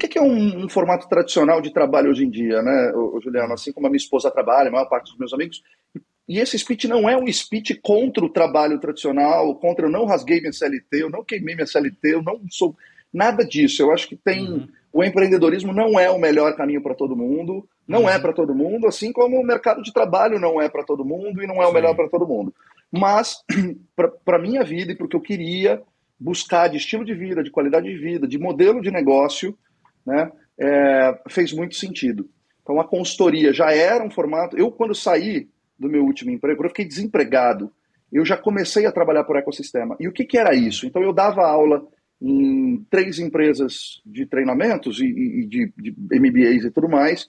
O 0.00 0.08
que, 0.08 0.08
que 0.08 0.18
é 0.18 0.22
um, 0.22 0.64
um, 0.64 0.68
formato 0.70 1.06
tradicional 1.10 1.60
de 1.60 1.70
trabalho 1.70 2.08
hoje 2.08 2.24
em 2.24 2.30
dia, 2.30 2.62
né, 2.62 2.90
Juliano? 3.22 3.52
Assim 3.52 3.70
como 3.70 3.86
a 3.86 3.90
minha 3.90 3.98
esposa 3.98 4.30
trabalha, 4.30 4.70
a 4.70 4.72
maior 4.72 4.86
parte 4.86 5.10
dos 5.10 5.18
meus 5.18 5.34
amigos. 5.34 5.62
E 6.26 6.38
esse 6.38 6.58
speech 6.58 6.88
não 6.88 7.06
é 7.06 7.14
um 7.18 7.30
speech 7.30 7.74
contra 7.82 8.24
o 8.24 8.30
trabalho 8.30 8.80
tradicional, 8.80 9.54
contra 9.56 9.84
eu 9.84 9.90
não 9.90 10.06
rasguei 10.06 10.40
minha 10.40 10.54
CLT, 10.54 11.02
eu 11.02 11.10
não 11.10 11.22
queimei 11.22 11.54
minha 11.54 11.66
CLT, 11.66 12.14
eu 12.14 12.22
não 12.22 12.40
sou 12.48 12.74
nada 13.12 13.44
disso. 13.44 13.82
Eu 13.82 13.92
acho 13.92 14.08
que 14.08 14.16
tem. 14.16 14.50
Uhum. 14.50 14.68
O 14.90 15.04
empreendedorismo 15.04 15.70
não 15.70 16.00
é 16.00 16.08
o 16.08 16.18
melhor 16.18 16.56
caminho 16.56 16.82
para 16.82 16.94
todo 16.94 17.14
mundo, 17.14 17.68
não 17.86 18.00
é 18.00 18.02
uhum. 18.04 18.08
é 18.08 18.18
para 18.18 18.32
todo 18.32 18.54
mundo, 18.54 18.86
assim 18.86 19.12
como 19.12 19.38
o 19.38 19.44
mercado 19.44 19.82
de 19.82 19.92
trabalho 19.92 20.40
não 20.40 20.62
é 20.62 20.68
para 20.70 20.82
todo 20.82 21.04
mundo 21.04 21.42
e 21.42 21.46
não 21.46 21.62
é 21.62 21.66
o 21.66 21.74
melhor 21.74 21.94
para 21.94 22.08
todo 22.08 22.26
mundo. 22.26 22.54
Mas, 22.90 23.44
para 24.24 24.38
a 24.38 24.40
minha 24.40 24.64
vida 24.64 24.92
e 24.92 24.96
para 24.96 25.04
o 25.04 25.08
que 25.10 25.16
eu 25.16 25.20
queria, 25.20 25.82
buscar 26.18 26.68
de 26.68 26.78
estilo 26.78 27.04
de 27.04 27.12
vida, 27.12 27.42
de 27.42 27.50
qualidade 27.50 27.86
de 27.86 27.98
vida, 27.98 28.26
de 28.26 28.38
modelo 28.38 28.80
de 28.80 28.90
negócio, 28.90 29.56
né, 30.06 30.30
é, 30.58 31.18
fez 31.28 31.52
muito 31.52 31.74
sentido. 31.76 32.28
Então 32.62 32.80
a 32.80 32.86
consultoria 32.86 33.52
já 33.52 33.72
era 33.72 34.04
um 34.04 34.10
formato. 34.10 34.56
Eu, 34.56 34.70
quando 34.70 34.94
saí 34.94 35.48
do 35.78 35.88
meu 35.88 36.04
último 36.04 36.30
emprego, 36.30 36.64
eu 36.64 36.68
fiquei 36.68 36.84
desempregado, 36.84 37.72
eu 38.12 38.24
já 38.24 38.36
comecei 38.36 38.86
a 38.86 38.92
trabalhar 38.92 39.24
por 39.24 39.36
ecossistema. 39.36 39.96
E 39.98 40.06
o 40.06 40.12
que, 40.12 40.24
que 40.24 40.38
era 40.38 40.54
isso? 40.54 40.86
Então 40.86 41.02
eu 41.02 41.12
dava 41.12 41.46
aula 41.46 41.86
em 42.20 42.84
três 42.90 43.18
empresas 43.18 44.02
de 44.04 44.26
treinamentos 44.26 45.00
e, 45.00 45.06
e 45.06 45.46
de, 45.46 45.72
de, 45.76 45.94
MBAs 46.20 46.64
e 46.64 46.70
tudo 46.70 46.88
mais. 46.88 47.26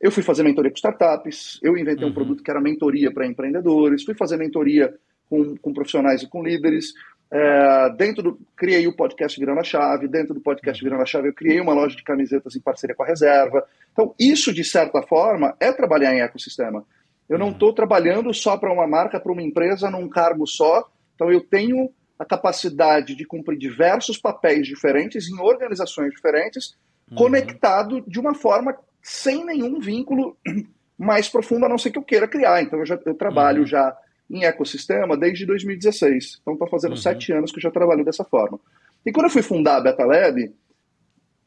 Eu 0.00 0.10
fui 0.10 0.22
fazer 0.22 0.42
mentoria 0.42 0.70
com 0.70 0.76
startups, 0.76 1.58
eu 1.62 1.78
inventei 1.78 2.04
uhum. 2.04 2.10
um 2.10 2.14
produto 2.14 2.42
que 2.42 2.50
era 2.50 2.60
mentoria 2.60 3.10
para 3.10 3.26
empreendedores, 3.26 4.04
fui 4.04 4.14
fazer 4.14 4.36
mentoria 4.36 4.94
com, 5.30 5.56
com 5.56 5.72
profissionais 5.72 6.22
e 6.22 6.28
com 6.28 6.42
líderes, 6.42 6.92
é, 7.34 7.90
dentro 7.96 8.22
do. 8.22 8.38
Criei 8.56 8.86
o 8.86 8.94
podcast 8.94 9.38
Virando 9.40 9.58
a 9.58 9.64
Chave. 9.64 10.06
Dentro 10.06 10.34
do 10.34 10.40
podcast 10.40 10.82
Virando 10.82 11.02
a 11.02 11.06
Chave, 11.06 11.28
eu 11.28 11.34
criei 11.34 11.60
uma 11.60 11.74
loja 11.74 11.96
de 11.96 12.04
camisetas 12.04 12.54
em 12.54 12.60
parceria 12.60 12.94
com 12.94 13.02
a 13.02 13.06
Reserva. 13.06 13.66
Então, 13.92 14.14
isso, 14.20 14.54
de 14.54 14.62
certa 14.62 15.02
forma, 15.02 15.56
é 15.58 15.72
trabalhar 15.72 16.14
em 16.14 16.20
ecossistema. 16.20 16.84
Eu 17.28 17.36
não 17.36 17.50
estou 17.50 17.72
trabalhando 17.72 18.32
só 18.32 18.56
para 18.56 18.72
uma 18.72 18.86
marca, 18.86 19.18
para 19.18 19.32
uma 19.32 19.42
empresa, 19.42 19.90
num 19.90 20.08
cargo 20.08 20.46
só. 20.46 20.88
Então, 21.16 21.28
eu 21.28 21.40
tenho 21.40 21.90
a 22.16 22.24
capacidade 22.24 23.16
de 23.16 23.24
cumprir 23.24 23.58
diversos 23.58 24.16
papéis 24.16 24.64
diferentes 24.68 25.28
em 25.28 25.40
organizações 25.40 26.12
diferentes, 26.12 26.76
uhum. 27.10 27.16
conectado 27.16 28.00
de 28.06 28.20
uma 28.20 28.34
forma 28.34 28.76
sem 29.02 29.44
nenhum 29.44 29.80
vínculo 29.80 30.36
mais 30.96 31.28
profundo, 31.28 31.66
a 31.66 31.68
não 31.68 31.78
ser 31.78 31.90
que 31.90 31.98
eu 31.98 32.04
queira 32.04 32.28
criar. 32.28 32.62
Então, 32.62 32.78
eu, 32.78 32.86
já, 32.86 32.96
eu 33.04 33.14
trabalho 33.14 33.62
uhum. 33.62 33.66
já 33.66 33.96
em 34.30 34.44
ecossistema 34.44 35.16
desde 35.16 35.46
2016. 35.46 36.38
Então, 36.40 36.54
estou 36.54 36.68
fazendo 36.68 36.92
uhum. 36.92 36.96
sete 36.96 37.32
anos 37.32 37.50
que 37.50 37.58
eu 37.58 37.62
já 37.62 37.70
trabalho 37.70 38.04
dessa 38.04 38.24
forma. 38.24 38.58
E 39.04 39.12
quando 39.12 39.26
eu 39.26 39.30
fui 39.30 39.42
fundar 39.42 39.76
a 39.76 39.80
Beta 39.80 40.04
Lab, 40.04 40.52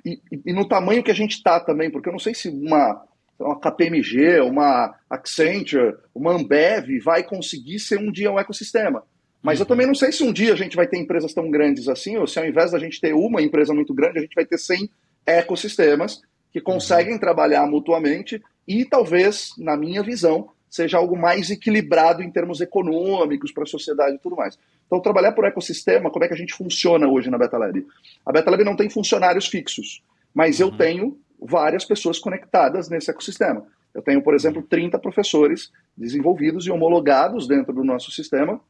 e, 0.05 0.21
e, 0.45 0.53
no 0.53 0.67
tamanho 0.67 1.03
que 1.03 1.11
a 1.11 1.15
gente 1.15 1.33
está 1.33 1.59
também, 1.59 1.89
porque 1.89 2.07
eu 2.07 2.13
não 2.13 2.19
sei 2.19 2.33
se 2.33 2.49
uma, 2.49 3.03
uma 3.39 3.59
KPMG, 3.59 4.41
uma 4.41 4.95
Accenture, 5.09 5.95
uma 6.13 6.33
Ambev 6.33 6.99
vai 7.03 7.23
conseguir 7.23 7.79
ser 7.79 7.99
um 7.99 8.11
dia 8.11 8.31
um 8.31 8.39
ecossistema. 8.39 9.03
Mas 9.41 9.59
uhum. 9.59 9.63
eu 9.63 9.67
também 9.67 9.87
não 9.87 9.95
sei 9.95 10.11
se 10.11 10.23
um 10.23 10.31
dia 10.31 10.53
a 10.53 10.55
gente 10.55 10.75
vai 10.75 10.87
ter 10.87 10.97
empresas 10.97 11.33
tão 11.33 11.49
grandes 11.49 11.87
assim, 11.87 12.17
ou 12.17 12.27
se 12.27 12.39
ao 12.39 12.45
invés 12.45 12.71
da 12.71 12.79
gente 12.79 13.01
ter 13.01 13.13
uma 13.13 13.41
empresa 13.41 13.73
muito 13.73 13.93
grande, 13.93 14.19
a 14.19 14.21
gente 14.21 14.35
vai 14.35 14.45
ter 14.45 14.57
100 14.57 14.89
ecossistemas 15.25 16.21
que 16.53 16.61
conseguem 16.61 17.13
uhum. 17.13 17.19
trabalhar 17.19 17.65
mutuamente 17.67 18.41
e 18.67 18.85
talvez, 18.85 19.49
na 19.57 19.77
minha 19.77 20.03
visão, 20.03 20.49
seja 20.69 20.97
algo 20.97 21.17
mais 21.17 21.49
equilibrado 21.49 22.21
em 22.21 22.31
termos 22.31 22.61
econômicos 22.61 23.51
para 23.51 23.63
a 23.63 23.67
sociedade 23.67 24.15
e 24.15 24.19
tudo 24.19 24.35
mais. 24.35 24.57
Então, 24.85 25.01
trabalhar 25.01 25.33
por 25.33 25.45
ecossistema, 25.45 26.09
como 26.09 26.25
é 26.25 26.27
que 26.27 26.33
a 26.33 26.37
gente 26.37 26.53
funciona 26.53 27.07
hoje 27.07 27.29
na 27.29 27.37
Beta 27.37 27.57
Lab? 27.57 27.85
A 28.25 28.31
Beta 28.31 28.49
Lab 28.49 28.63
não 28.63 28.75
tem 28.75 28.89
funcionários 28.89 29.47
fixos, 29.47 30.03
mas 30.33 30.59
eu 30.59 30.67
uhum. 30.67 30.77
tenho 30.77 31.19
várias 31.39 31.85
pessoas 31.85 32.19
conectadas 32.19 32.89
nesse 32.89 33.11
ecossistema. 33.11 33.65
Eu 33.93 34.01
tenho, 34.01 34.21
por 34.21 34.33
exemplo, 34.33 34.61
30 34.61 34.97
professores 34.99 35.71
desenvolvidos 35.95 36.65
e 36.65 36.71
homologados 36.71 37.47
dentro 37.47 37.73
do 37.73 37.83
nosso 37.83 38.11
sistema 38.11 38.61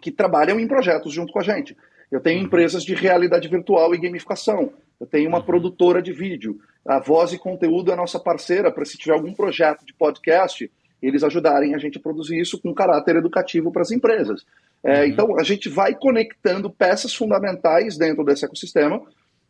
que 0.00 0.10
trabalham 0.10 0.60
em 0.60 0.68
projetos 0.68 1.12
junto 1.12 1.32
com 1.32 1.40
a 1.40 1.42
gente. 1.42 1.76
Eu 2.10 2.20
tenho 2.20 2.40
uhum. 2.40 2.46
empresas 2.46 2.84
de 2.84 2.94
realidade 2.94 3.48
virtual 3.48 3.94
e 3.94 3.98
gamificação. 3.98 4.72
Eu 5.00 5.06
tenho 5.06 5.28
uma 5.28 5.38
uhum. 5.38 5.44
produtora 5.44 6.00
de 6.00 6.12
vídeo. 6.12 6.60
A 6.86 7.00
Voz 7.00 7.32
e 7.32 7.38
Conteúdo 7.38 7.90
é 7.90 7.96
nossa 7.96 8.18
parceira 8.18 8.70
para 8.70 8.84
se 8.84 8.96
tiver 8.96 9.12
algum 9.12 9.34
projeto 9.34 9.84
de 9.84 9.92
podcast, 9.92 10.70
eles 11.02 11.22
ajudarem 11.22 11.74
a 11.74 11.78
gente 11.78 11.98
a 11.98 12.00
produzir 12.00 12.38
isso 12.38 12.60
com 12.60 12.74
caráter 12.74 13.16
educativo 13.16 13.70
para 13.70 13.82
as 13.82 13.90
empresas. 13.90 14.44
É, 14.82 15.00
uhum. 15.00 15.06
Então, 15.06 15.38
a 15.38 15.42
gente 15.42 15.68
vai 15.68 15.94
conectando 15.94 16.70
peças 16.70 17.14
fundamentais 17.14 17.96
dentro 17.96 18.24
desse 18.24 18.44
ecossistema 18.44 19.02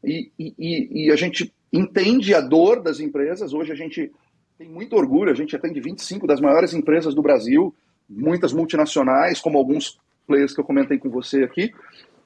e, 0.03 0.31
e, 0.39 1.07
e, 1.07 1.11
a 1.11 1.17
gente 1.17 1.53
entende 1.73 2.35
a 2.35 2.41
dor 2.41 2.83
das 2.83 3.01
empresas. 3.01 3.53
Hoje 3.53 3.73
a 3.73 3.75
gente 3.75 4.11
tem 4.59 4.69
muito 4.69 4.97
orgulho, 4.97 5.31
a 5.31 5.35
gente 5.35 5.55
atende 5.55 5.81
25 5.81 6.27
das 6.27 6.41
maiores 6.41 6.73
empresas 6.73 7.15
do 7.15 7.23
Brasil, 7.23 7.75
muitas 8.09 8.53
multinacionais, 8.53 9.41
como 9.41 9.59
alguns 9.59 9.99
players 10.27 10.55
que 10.55 10.61
eu 10.61 10.65
comentei 10.65 10.99
com 10.99 11.11
você 11.11 11.45
aqui, 11.45 11.73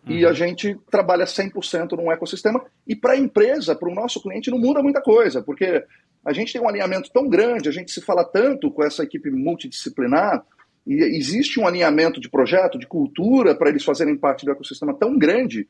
uhum. 0.07 0.13
e 0.13 0.27
a 0.27 0.33
gente 0.33 0.77
trabalha 0.91 1.25
100% 1.25 1.97
num 1.97 2.11
ecossistema. 2.11 2.65
E 2.87 2.95
para 2.95 3.13
a 3.13 3.19
empresa, 3.19 3.75
para 3.75 3.91
o 3.91 3.95
nosso 3.95 4.23
cliente, 4.23 4.51
não 4.51 4.59
muda 4.59 4.83
muita 4.83 5.01
coisa, 5.01 5.43
porque 5.43 5.85
a 6.25 6.33
gente 6.33 6.53
tem 6.53 6.61
um 6.61 6.69
alinhamento 6.69 7.11
tão 7.13 7.29
grande, 7.29 7.69
a 7.69 7.73
gente 7.73 7.91
se 7.91 8.01
fala 8.01 8.25
tanto 8.25 8.71
com 8.71 8.85
essa 8.85 9.03
equipe 9.03 9.31
multidisciplinar, 9.31 10.45
e 10.87 10.95
existe 11.17 11.61
um 11.61 11.67
alinhamento 11.67 12.21
de 12.21 12.29
projeto, 12.29 12.79
de 12.79 12.87
cultura, 12.87 13.55
para 13.55 13.69
eles 13.69 13.85
fazerem 13.85 14.17
parte 14.17 14.45
do 14.45 14.51
ecossistema 14.51 14.95
tão 14.95 15.17
grande, 15.19 15.69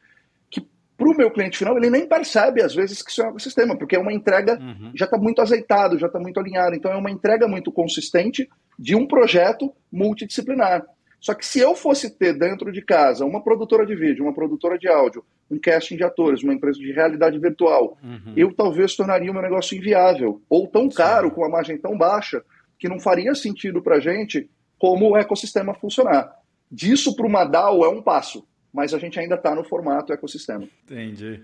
que 0.49 0.61
para 0.97 1.09
o 1.09 1.17
meu 1.17 1.31
cliente 1.31 1.59
final, 1.59 1.77
ele 1.77 1.91
nem 1.91 2.07
percebe, 2.07 2.63
às 2.63 2.75
vezes, 2.75 3.03
que 3.03 3.11
isso 3.11 3.23
é 3.23 3.27
um 3.27 3.31
ecossistema, 3.31 3.77
porque 3.77 3.97
é 3.97 3.99
uma 3.99 4.13
entrega, 4.13 4.59
uhum. 4.61 4.93
já 4.95 5.07
está 5.07 5.19
muito 5.19 5.43
azeitado, 5.43 5.99
já 5.99 6.07
está 6.07 6.19
muito 6.19 6.39
alinhado. 6.39 6.77
Então, 6.77 6.93
é 6.93 6.97
uma 6.97 7.11
entrega 7.11 7.49
muito 7.49 7.73
consistente 7.73 8.49
de 8.79 8.95
um 8.95 9.07
projeto 9.07 9.73
multidisciplinar. 9.93 10.85
Só 11.21 11.35
que 11.35 11.45
se 11.47 11.59
eu 11.59 11.75
fosse 11.75 12.11
ter 12.11 12.39
dentro 12.39 12.73
de 12.73 12.81
casa 12.81 13.25
uma 13.25 13.43
produtora 13.43 13.85
de 13.85 13.95
vídeo, 13.95 14.25
uma 14.25 14.35
produtora 14.35 14.79
de 14.79 14.89
áudio, 14.89 15.25
um 15.51 15.59
casting 15.59 15.97
de 15.97 16.05
atores, 16.05 16.43
uma 16.43 16.55
empresa 16.55 16.79
de 16.79 16.93
realidade 16.93 17.39
virtual, 17.39 17.99
uhum. 18.03 18.33
eu 18.37 18.55
talvez 18.55 18.97
tornaria 18.97 19.31
o 19.31 19.35
meu 19.35 19.43
negócio 19.43 19.77
inviável, 19.77 20.41
ou 20.49 20.67
tão 20.67 20.89
caro, 20.89 21.29
Sim. 21.29 21.35
com 21.35 21.41
uma 21.43 21.51
margem 21.51 21.77
tão 21.77 21.97
baixa, 21.99 22.43
que 22.79 22.89
não 22.89 22.99
faria 22.99 23.35
sentido 23.35 23.83
para 23.83 23.97
a 23.97 24.01
gente 24.01 24.49
como 24.79 25.11
o 25.11 25.17
ecossistema 25.17 25.75
funcionar. 25.75 26.33
Disso 26.73 27.15
para 27.15 27.27
uma 27.27 27.45
DAO 27.45 27.85
é 27.85 27.89
um 27.89 28.01
passo 28.01 28.49
mas 28.73 28.95
a 28.95 28.99
gente 28.99 29.19
ainda 29.19 29.35
está 29.35 29.55
no 29.55 29.65
formato 29.65 30.13
ecossistema. 30.13 30.67
Entendi. 30.85 31.43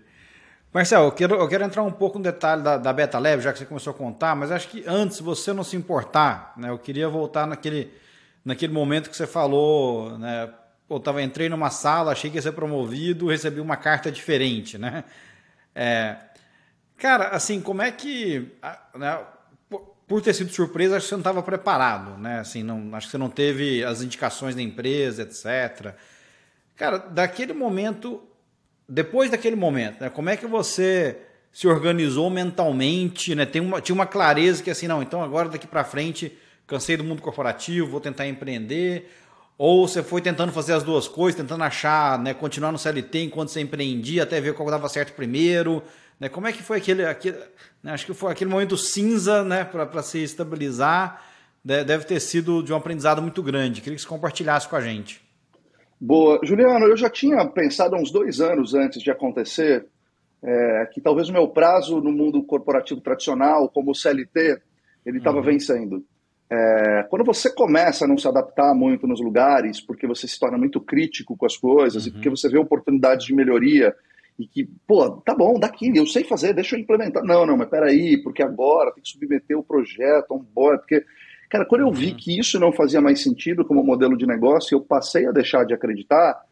Marcel, 0.72 1.04
eu 1.04 1.12
quero, 1.12 1.34
eu 1.34 1.48
quero 1.48 1.64
entrar 1.64 1.82
um 1.82 1.90
pouco 1.90 2.18
no 2.18 2.24
detalhe 2.24 2.62
da, 2.62 2.76
da 2.76 2.92
Beta 2.92 3.18
Lab, 3.18 3.40
já 3.40 3.52
que 3.52 3.58
você 3.58 3.64
começou 3.64 3.92
a 3.92 3.94
contar, 3.94 4.36
mas 4.36 4.52
acho 4.52 4.68
que 4.68 4.84
antes, 4.86 5.20
você 5.20 5.52
não 5.52 5.64
se 5.64 5.76
importar, 5.76 6.52
né, 6.56 6.68
eu 6.68 6.78
queria 6.78 7.08
voltar 7.08 7.46
naquele, 7.46 7.90
naquele 8.46 8.72
momento 8.72 9.10
que 9.10 9.16
você 9.16 9.26
falou, 9.26 10.16
né, 10.18 10.48
pô, 10.86 11.00
tava, 11.00 11.20
entrei 11.20 11.48
numa 11.48 11.68
sala, 11.68 12.12
achei 12.12 12.30
que 12.30 12.36
ia 12.36 12.42
ser 12.42 12.52
promovido, 12.52 13.26
recebi 13.26 13.60
uma 13.60 13.76
carta 13.76 14.10
diferente, 14.10 14.78
né? 14.78 15.02
É, 15.74 16.16
cara, 16.96 17.30
assim, 17.30 17.60
como 17.60 17.82
é 17.82 17.90
que, 17.90 18.52
né, 18.94 19.18
por 20.06 20.22
ter 20.22 20.32
sido 20.32 20.52
surpresa, 20.52 20.96
acho 20.96 21.06
que 21.06 21.08
você 21.08 21.14
não 21.16 21.20
estava 21.20 21.42
preparado, 21.42 22.16
né? 22.18 22.38
Assim, 22.38 22.62
não, 22.62 22.94
acho 22.94 23.08
que 23.08 23.10
você 23.10 23.18
não 23.18 23.28
teve 23.28 23.84
as 23.84 24.00
indicações 24.00 24.54
da 24.54 24.62
empresa, 24.62 25.22
etc. 25.22 25.96
Cara, 26.76 26.98
daquele 26.98 27.52
momento, 27.52 28.22
depois 28.88 29.28
daquele 29.28 29.56
momento, 29.56 30.00
né, 30.00 30.08
como 30.08 30.30
é 30.30 30.36
que 30.36 30.46
você 30.46 31.18
se 31.52 31.66
organizou 31.66 32.30
mentalmente, 32.30 33.34
né? 33.34 33.44
Tem 33.44 33.60
uma, 33.60 33.80
tinha 33.80 33.94
uma 33.94 34.06
clareza 34.06 34.62
que 34.62 34.70
assim, 34.70 34.86
não, 34.86 35.02
então 35.02 35.20
agora 35.20 35.48
daqui 35.48 35.66
para 35.66 35.82
frente, 35.82 36.38
cansei 36.66 36.96
do 36.96 37.04
mundo 37.04 37.22
corporativo, 37.22 37.88
vou 37.88 38.00
tentar 38.00 38.26
empreender, 38.26 39.10
ou 39.58 39.86
você 39.86 40.02
foi 40.02 40.20
tentando 40.20 40.52
fazer 40.52 40.74
as 40.74 40.82
duas 40.82 41.08
coisas, 41.08 41.40
tentando 41.40 41.64
achar, 41.64 42.18
né, 42.18 42.34
continuar 42.34 42.72
no 42.72 42.78
CLT 42.78 43.24
enquanto 43.24 43.50
você 43.50 43.60
empreendia, 43.60 44.24
até 44.24 44.40
ver 44.40 44.54
qual 44.54 44.68
dava 44.70 44.88
certo 44.88 45.14
primeiro, 45.14 45.82
né? 46.20 46.28
Como 46.28 46.46
é 46.46 46.52
que 46.52 46.62
foi 46.62 46.78
aquele, 46.78 47.04
aquele 47.04 47.38
né, 47.82 47.92
acho 47.92 48.06
que 48.06 48.14
foi 48.14 48.32
aquele 48.32 48.50
momento 48.50 48.76
cinza, 48.76 49.44
né, 49.44 49.64
para 49.64 50.02
se 50.02 50.22
estabilizar, 50.22 51.22
deve 51.64 52.04
ter 52.04 52.20
sido 52.20 52.62
de 52.62 52.72
um 52.72 52.76
aprendizado 52.76 53.20
muito 53.20 53.42
grande. 53.42 53.80
Queria 53.80 53.96
que 53.96 54.02
você 54.02 54.08
compartilhasse 54.08 54.68
com 54.68 54.76
a 54.76 54.80
gente. 54.80 55.20
Boa. 56.00 56.38
Juliano, 56.44 56.86
eu 56.86 56.96
já 56.96 57.10
tinha 57.10 57.44
pensado 57.46 57.96
há 57.96 57.98
uns 57.98 58.10
dois 58.10 58.40
anos 58.40 58.74
antes 58.74 59.02
de 59.02 59.10
acontecer 59.10 59.86
é, 60.44 60.88
que 60.92 61.00
talvez 61.00 61.28
o 61.28 61.32
meu 61.32 61.48
prazo 61.48 62.00
no 62.00 62.12
mundo 62.12 62.42
corporativo 62.42 63.00
tradicional, 63.00 63.68
como 63.68 63.90
o 63.90 63.94
CLT, 63.94 64.60
ele 65.04 65.18
estava 65.18 65.38
uhum. 65.38 65.44
vencendo. 65.44 66.04
É, 66.48 67.04
quando 67.10 67.24
você 67.24 67.52
começa 67.52 68.04
a 68.04 68.08
não 68.08 68.16
se 68.16 68.28
adaptar 68.28 68.72
muito 68.74 69.06
nos 69.06 69.20
lugares, 69.20 69.80
porque 69.80 70.06
você 70.06 70.28
se 70.28 70.38
torna 70.38 70.56
muito 70.56 70.80
crítico 70.80 71.36
com 71.36 71.46
as 71.46 71.56
coisas 71.56 72.04
uhum. 72.04 72.08
e 72.08 72.12
porque 72.12 72.30
você 72.30 72.48
vê 72.48 72.58
oportunidades 72.58 73.26
de 73.26 73.34
melhoria 73.34 73.94
e 74.38 74.46
que, 74.46 74.68
pô, 74.86 75.10
tá 75.10 75.34
bom, 75.34 75.58
daqui, 75.58 75.90
eu 75.96 76.06
sei 76.06 76.22
fazer, 76.22 76.52
deixa 76.52 76.76
eu 76.76 76.80
implementar. 76.80 77.24
Não, 77.24 77.46
não, 77.46 77.56
mas 77.56 77.68
peraí, 77.68 78.18
porque 78.22 78.42
agora 78.42 78.92
tem 78.92 79.02
que 79.02 79.08
submeter 79.08 79.58
o 79.58 79.62
projeto, 79.62 80.34
um 80.34 80.38
board, 80.38 80.80
porque 80.80 81.04
Cara, 81.48 81.64
quando 81.64 81.82
eu 81.82 81.92
vi 81.92 82.10
uhum. 82.10 82.16
que 82.16 82.38
isso 82.38 82.58
não 82.58 82.72
fazia 82.72 83.00
mais 83.00 83.22
sentido 83.22 83.64
como 83.64 83.82
modelo 83.82 84.16
de 84.16 84.26
negócio, 84.26 84.74
eu 84.74 84.80
passei 84.80 85.26
a 85.26 85.32
deixar 85.32 85.64
de 85.64 85.74
acreditar, 85.74 86.42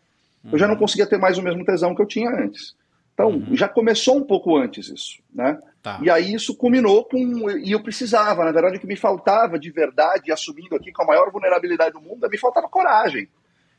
uhum. 0.45 0.51
eu 0.53 0.59
já 0.59 0.67
não 0.67 0.75
uhum. 0.75 0.81
conseguia 0.81 1.07
ter 1.07 1.19
mais 1.19 1.37
o 1.37 1.43
mesmo 1.43 1.65
tesão 1.65 1.95
que 1.95 2.03
eu 2.03 2.07
tinha 2.07 2.31
antes. 2.31 2.77
Então, 3.13 3.31
uhum. 3.31 3.57
já 3.57 3.69
começou 3.69 4.17
um 4.17 4.25
pouco 4.25 4.57
antes 4.57 4.89
isso, 4.89 5.21
né? 5.33 5.59
Tá. 5.85 6.01
E 6.03 6.09
aí 6.09 6.33
isso 6.33 6.57
culminou 6.57 7.05
com... 7.05 7.51
E 7.61 7.73
eu 7.73 7.83
precisava, 7.83 8.43
na 8.43 8.53
verdade, 8.53 8.79
o 8.79 8.81
que 8.81 8.87
me 8.87 8.97
faltava 8.97 9.59
de 9.59 9.71
verdade, 9.71 10.33
assumindo 10.33 10.75
aqui 10.75 10.91
com 10.91 11.03
a 11.03 11.07
maior 11.07 11.31
vulnerabilidade 11.31 11.93
do 11.93 12.01
mundo, 12.01 12.27
me 12.27 12.39
faltava 12.39 12.67
coragem. 12.71 13.29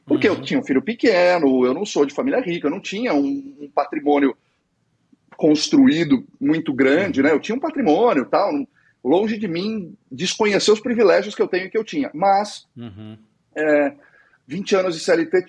Porque 0.06 0.30
eu 0.30 0.36
uhum. 0.36 0.42
tinha 0.44 0.60
um 0.60 0.64
filho 0.64 0.84
pequeno, 0.84 1.66
eu 1.66 1.74
não 1.74 1.84
sou 1.84 2.06
de 2.06 2.14
família 2.14 2.40
rica, 2.40 2.68
eu 2.68 2.72
não 2.72 2.80
tinha 2.80 3.12
um, 3.12 3.58
um 3.60 3.68
patrimônio 3.74 4.38
construído 5.36 6.24
muito 6.40 6.72
grande, 6.72 7.24
né? 7.24 7.32
Eu 7.32 7.40
tinha 7.40 7.56
um 7.56 7.60
patrimônio 7.60 8.28
tal, 8.28 8.52
longe 9.04 9.36
de 9.40 9.48
mim 9.48 9.98
desconhecer 10.12 10.72
os 10.72 10.80
privilégios 10.80 11.34
que 11.34 11.42
eu 11.42 11.48
tenho 11.48 11.66
e 11.66 11.70
que 11.72 11.78
eu 11.78 11.84
tinha. 11.84 12.12
Mas 12.14 12.68
uhum. 12.78 13.18
é, 13.58 13.96
20 14.48 14.76
anos 14.76 14.96
de 14.96 15.04
CLT 15.04 15.44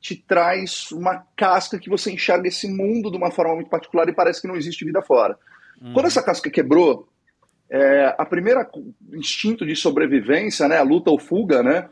te 0.00 0.14
traz 0.14 0.92
uma 0.92 1.26
casca 1.36 1.80
que 1.80 1.90
você 1.90 2.12
enxerga 2.12 2.46
esse 2.46 2.68
mundo 2.68 3.10
de 3.10 3.16
uma 3.16 3.32
forma 3.32 3.56
muito 3.56 3.68
particular 3.68 4.08
e 4.08 4.14
parece 4.14 4.40
que 4.40 4.46
não 4.46 4.54
existe 4.54 4.84
vida 4.84 5.02
fora. 5.02 5.36
Uhum. 5.80 5.92
Quando 5.92 6.06
essa 6.06 6.22
casca 6.22 6.50
quebrou, 6.50 7.08
é, 7.68 8.14
a 8.18 8.24
primeira 8.24 8.68
instinto 9.12 9.64
de 9.64 9.76
sobrevivência, 9.76 10.68
né, 10.68 10.78
a 10.78 10.82
luta 10.82 11.10
ou 11.10 11.18
fuga, 11.18 11.62
né, 11.62 11.88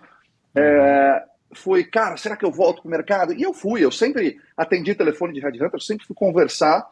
é, 0.55 1.23
foi, 1.53 1.85
cara, 1.85 2.17
será 2.17 2.37
que 2.37 2.45
eu 2.45 2.51
volto 2.51 2.83
para 2.83 2.89
o 2.89 2.91
mercado? 2.91 3.33
E 3.33 3.43
eu 3.43 3.55
fui, 3.55 3.85
eu 3.85 3.91
sempre 3.91 4.39
atendi 4.57 4.95
telefone 4.95 5.33
de 5.33 5.41
Red 5.41 5.65
Hunter, 5.65 5.81
sempre 5.81 6.07
fui 6.07 6.15
conversar 6.15 6.87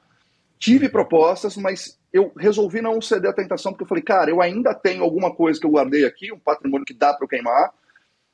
Tive 0.58 0.88
propostas, 0.88 1.56
mas 1.56 1.98
eu 2.12 2.32
resolvi 2.36 2.80
não 2.80 3.00
ceder 3.00 3.30
à 3.30 3.34
tentação, 3.34 3.72
porque 3.72 3.84
eu 3.84 3.88
falei, 3.88 4.02
cara, 4.02 4.30
eu 4.30 4.40
ainda 4.40 4.74
tenho 4.74 5.02
alguma 5.02 5.34
coisa 5.34 5.60
que 5.60 5.66
eu 5.66 5.70
guardei 5.70 6.04
aqui, 6.06 6.32
um 6.32 6.38
patrimônio 6.38 6.86
que 6.86 6.94
dá 6.94 7.12
para 7.12 7.24
eu 7.24 7.28
queimar, 7.28 7.72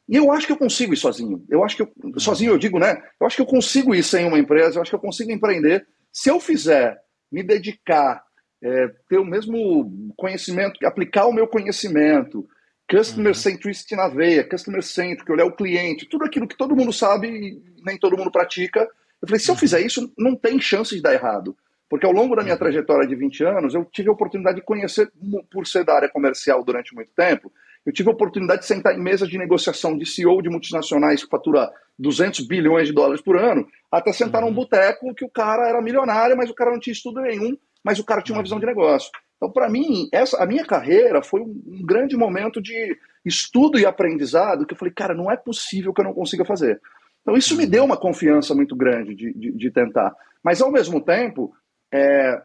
e 0.09 0.17
eu 0.17 0.31
acho 0.31 0.47
que 0.47 0.53
eu 0.53 0.57
consigo 0.57 0.93
ir 0.93 0.97
sozinho. 0.97 1.45
Eu 1.49 1.65
acho 1.65 1.77
que 1.77 1.83
eu, 1.83 1.91
sozinho 2.19 2.53
eu 2.53 2.59
digo, 2.59 2.79
né? 2.79 3.03
Eu 3.21 3.27
acho 3.27 3.37
que 3.37 3.43
eu 3.43 3.47
consigo 3.47 3.95
ir 3.95 4.05
sem 4.05 4.25
uma 4.27 4.39
empresa, 4.39 4.77
eu 4.77 4.83
acho 4.83 4.91
que 4.91 4.95
eu 4.95 5.01
consigo 5.01 5.33
empreender. 5.33 5.87
Se 6.13 6.29
eu 6.31 6.39
fizer, 6.39 7.01
me 7.31 7.43
dedicar, 7.43 8.23
é, 8.63 8.89
ter 9.09 9.19
o 9.19 9.25
mesmo 9.25 10.13
conhecimento, 10.17 10.79
aplicar 10.87 11.27
o 11.27 11.33
meu 11.33 11.47
conhecimento, 11.49 12.47
customer 12.89 13.29
uhum. 13.29 13.35
centricity 13.35 13.97
na 13.97 14.09
veia, 14.09 14.49
customer 14.49 14.83
centric, 14.83 15.31
olhar 15.31 15.47
o 15.47 15.57
cliente, 15.57 16.09
tudo 16.09 16.25
aquilo 16.25 16.47
que 16.47 16.57
todo 16.57 16.77
mundo 16.77 16.93
sabe 16.93 17.29
e 17.29 17.63
nem 17.85 17.99
todo 17.99 18.17
mundo 18.17 18.31
pratica. 18.31 18.81
Eu 19.21 19.29
falei, 19.29 19.41
se 19.41 19.51
eu 19.51 19.55
uhum. 19.55 19.59
fizer 19.59 19.81
isso, 19.81 20.13
não 20.17 20.37
tem 20.37 20.61
chance 20.61 20.95
de 20.95 21.03
dar 21.03 21.15
errado. 21.15 21.57
Porque 21.89 22.07
ao 22.07 22.13
longo 22.13 22.35
da 22.35 22.43
minha 22.43 22.55
uhum. 22.55 22.59
trajetória 22.59 23.07
de 23.07 23.15
20 23.15 23.45
anos, 23.45 23.75
eu 23.75 23.85
tive 23.85 24.09
a 24.09 24.13
oportunidade 24.13 24.57
de 24.57 24.65
conhecer, 24.65 25.11
por 25.51 25.67
ser 25.67 25.85
da 25.85 25.95
área 25.95 26.09
comercial 26.09 26.65
durante 26.65 26.95
muito 26.95 27.11
tempo, 27.15 27.53
eu 27.85 27.93
tive 27.93 28.09
a 28.09 28.13
oportunidade 28.13 28.63
de 28.63 28.67
sentar 28.67 28.97
em 28.97 29.03
mesas 29.03 29.29
de 29.29 29.37
negociação 29.37 29.99
de 29.99 30.07
CEO 30.07 30.41
de 30.41 30.49
multinacionais 30.49 31.25
que 31.25 31.31
fatura 31.31 31.71
200 31.99 32.47
bilhões 32.47 32.87
de 32.87 32.95
dólares 32.95 33.21
por 33.21 33.37
ano, 33.37 33.67
até 33.91 34.13
sentar 34.13 34.41
num 34.41 34.55
boteco 34.55 35.15
que 35.15 35.25
o 35.25 35.29
cara 35.29 35.69
era 35.69 35.83
milionário, 35.83 36.37
mas 36.37 36.49
o 36.49 36.55
cara 36.55 36.71
não 36.71 36.79
tinha 36.79 36.93
estudo 36.93 37.21
nenhum, 37.21 37.57
mas 37.85 37.99
o 37.99 38.05
cara 38.05 38.23
tinha 38.23 38.37
uma 38.37 38.43
visão 38.43 38.61
de 38.61 38.67
negócio. 38.67 39.11
Então, 39.37 39.51
para 39.51 39.69
mim, 39.69 40.09
essa, 40.13 40.43
a 40.43 40.47
minha 40.47 40.65
carreira 40.65 41.23
foi 41.23 41.41
um, 41.41 41.63
um, 41.67 41.85
grande 41.85 42.17
momento 42.17 42.63
de 42.63 42.97
estudo 43.25 43.79
e 43.79 43.85
aprendizado 43.85 44.65
que 44.65 44.73
eu 44.73 44.79
falei, 44.79 44.95
cara, 44.95 45.15
não 45.15 45.31
é 45.31 45.37
possível 45.37 45.93
que 45.93 46.01
eu 46.01 46.05
não 46.05 46.15
consiga 46.15 46.45
fazer. 46.45 46.81
Então, 47.23 47.37
isso 47.37 47.57
me 47.57 47.65
uhum. 47.65 47.71
deu 47.71 47.85
uma 47.85 47.97
confiança 47.97 48.55
muito 48.55 48.77
grande 48.77 49.15
de, 49.15 49.33
de, 49.33 49.53
de 49.53 49.71
tentar. 49.71 50.15
Mas, 50.45 50.63
ao 50.63 50.71
mesmo 50.71 51.01
tempo, 51.01 51.53
é, 51.93 52.41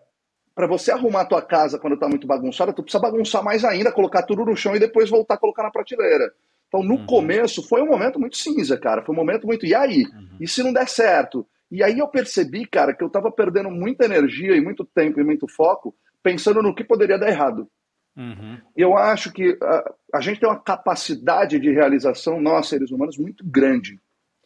para 0.55 0.65
você 0.65 0.91
arrumar 0.91 1.21
a 1.21 1.25
tua 1.25 1.41
casa 1.41 1.77
quando 1.77 1.93
está 1.93 2.09
muito 2.09 2.25
bagunçada, 2.25 2.73
tu 2.73 2.81
precisa 2.81 3.01
bagunçar 3.01 3.43
mais 3.43 3.63
ainda, 3.63 3.91
colocar 3.91 4.23
tudo 4.23 4.43
no 4.43 4.55
chão 4.55 4.75
e 4.75 4.79
depois 4.79 5.07
voltar 5.07 5.35
a 5.35 5.39
colocar 5.39 5.61
na 5.61 5.71
prateleira. 5.71 6.33
Então, 6.67 6.81
no 6.81 6.95
uhum. 6.95 7.05
começo, 7.05 7.61
foi 7.61 7.81
um 7.83 7.87
momento 7.87 8.19
muito 8.19 8.37
cinza, 8.37 8.75
cara. 8.75 9.03
Foi 9.03 9.13
um 9.13 9.17
momento 9.17 9.45
muito. 9.45 9.67
E 9.67 9.75
aí? 9.75 10.03
Uhum. 10.03 10.37
E 10.39 10.47
se 10.47 10.63
não 10.63 10.73
der 10.73 10.89
certo? 10.89 11.45
E 11.69 11.83
aí 11.83 11.99
eu 11.99 12.07
percebi, 12.07 12.65
cara, 12.65 12.93
que 12.93 13.03
eu 13.03 13.07
estava 13.07 13.31
perdendo 13.31 13.69
muita 13.69 14.05
energia 14.05 14.55
e 14.55 14.61
muito 14.61 14.85
tempo 14.85 15.19
e 15.19 15.23
muito 15.23 15.47
foco 15.47 15.95
pensando 16.23 16.61
no 16.61 16.75
que 16.75 16.83
poderia 16.83 17.17
dar 17.17 17.29
errado. 17.29 17.69
Uhum. 18.15 18.59
Eu 18.75 18.97
acho 18.97 19.31
que 19.31 19.57
a, 19.61 19.93
a, 20.15 20.21
gente 20.21 20.39
tem 20.39 20.49
uma 20.49 20.59
capacidade 20.59 21.59
de 21.59 21.71
realização, 21.71 22.41
nós 22.41 22.67
seres 22.67 22.89
humanos, 22.89 23.17
muito 23.17 23.45
grande. 23.45 23.99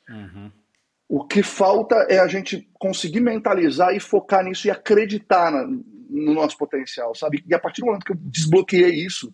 Uhum. 0.09 0.51
O 1.07 1.25
que 1.25 1.41
falta 1.41 1.95
é 2.09 2.19
a 2.19 2.27
gente 2.27 2.69
conseguir 2.73 3.21
mentalizar 3.21 3.95
e 3.95 3.99
focar 3.99 4.43
nisso 4.43 4.67
e 4.67 4.71
acreditar 4.71 5.51
na, 5.51 5.65
no 5.65 6.33
nosso 6.33 6.57
potencial, 6.57 7.15
sabe? 7.15 7.43
E 7.47 7.53
a 7.53 7.59
partir 7.59 7.81
do 7.81 7.87
momento 7.87 8.05
que 8.05 8.11
eu 8.11 8.17
desbloqueei 8.19 9.05
isso, 9.05 9.33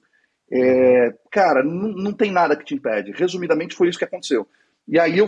é, 0.52 1.14
cara, 1.32 1.64
não, 1.64 1.90
não 1.90 2.14
tem 2.14 2.32
nada 2.32 2.56
que 2.56 2.64
te 2.64 2.76
impede. 2.76 3.12
Resumidamente, 3.12 3.76
foi 3.76 3.90
isso 3.90 3.98
que 3.98 4.06
aconteceu. 4.06 4.48
E 4.88 5.00
aí 5.00 5.18
eu 5.18 5.28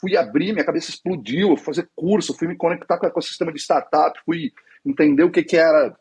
fui 0.00 0.16
abrir, 0.16 0.52
minha 0.52 0.64
cabeça 0.64 0.90
explodiu, 0.90 1.50
eu 1.50 1.56
fui 1.56 1.66
fazer 1.66 1.88
curso, 1.94 2.36
fui 2.36 2.48
me 2.48 2.56
conectar 2.56 2.98
com 2.98 3.06
o 3.06 3.08
ecossistema 3.08 3.52
de 3.52 3.60
startup, 3.60 4.18
fui 4.24 4.52
entender 4.84 5.24
o 5.24 5.30
que, 5.30 5.42
que 5.42 5.56
era 5.56 5.94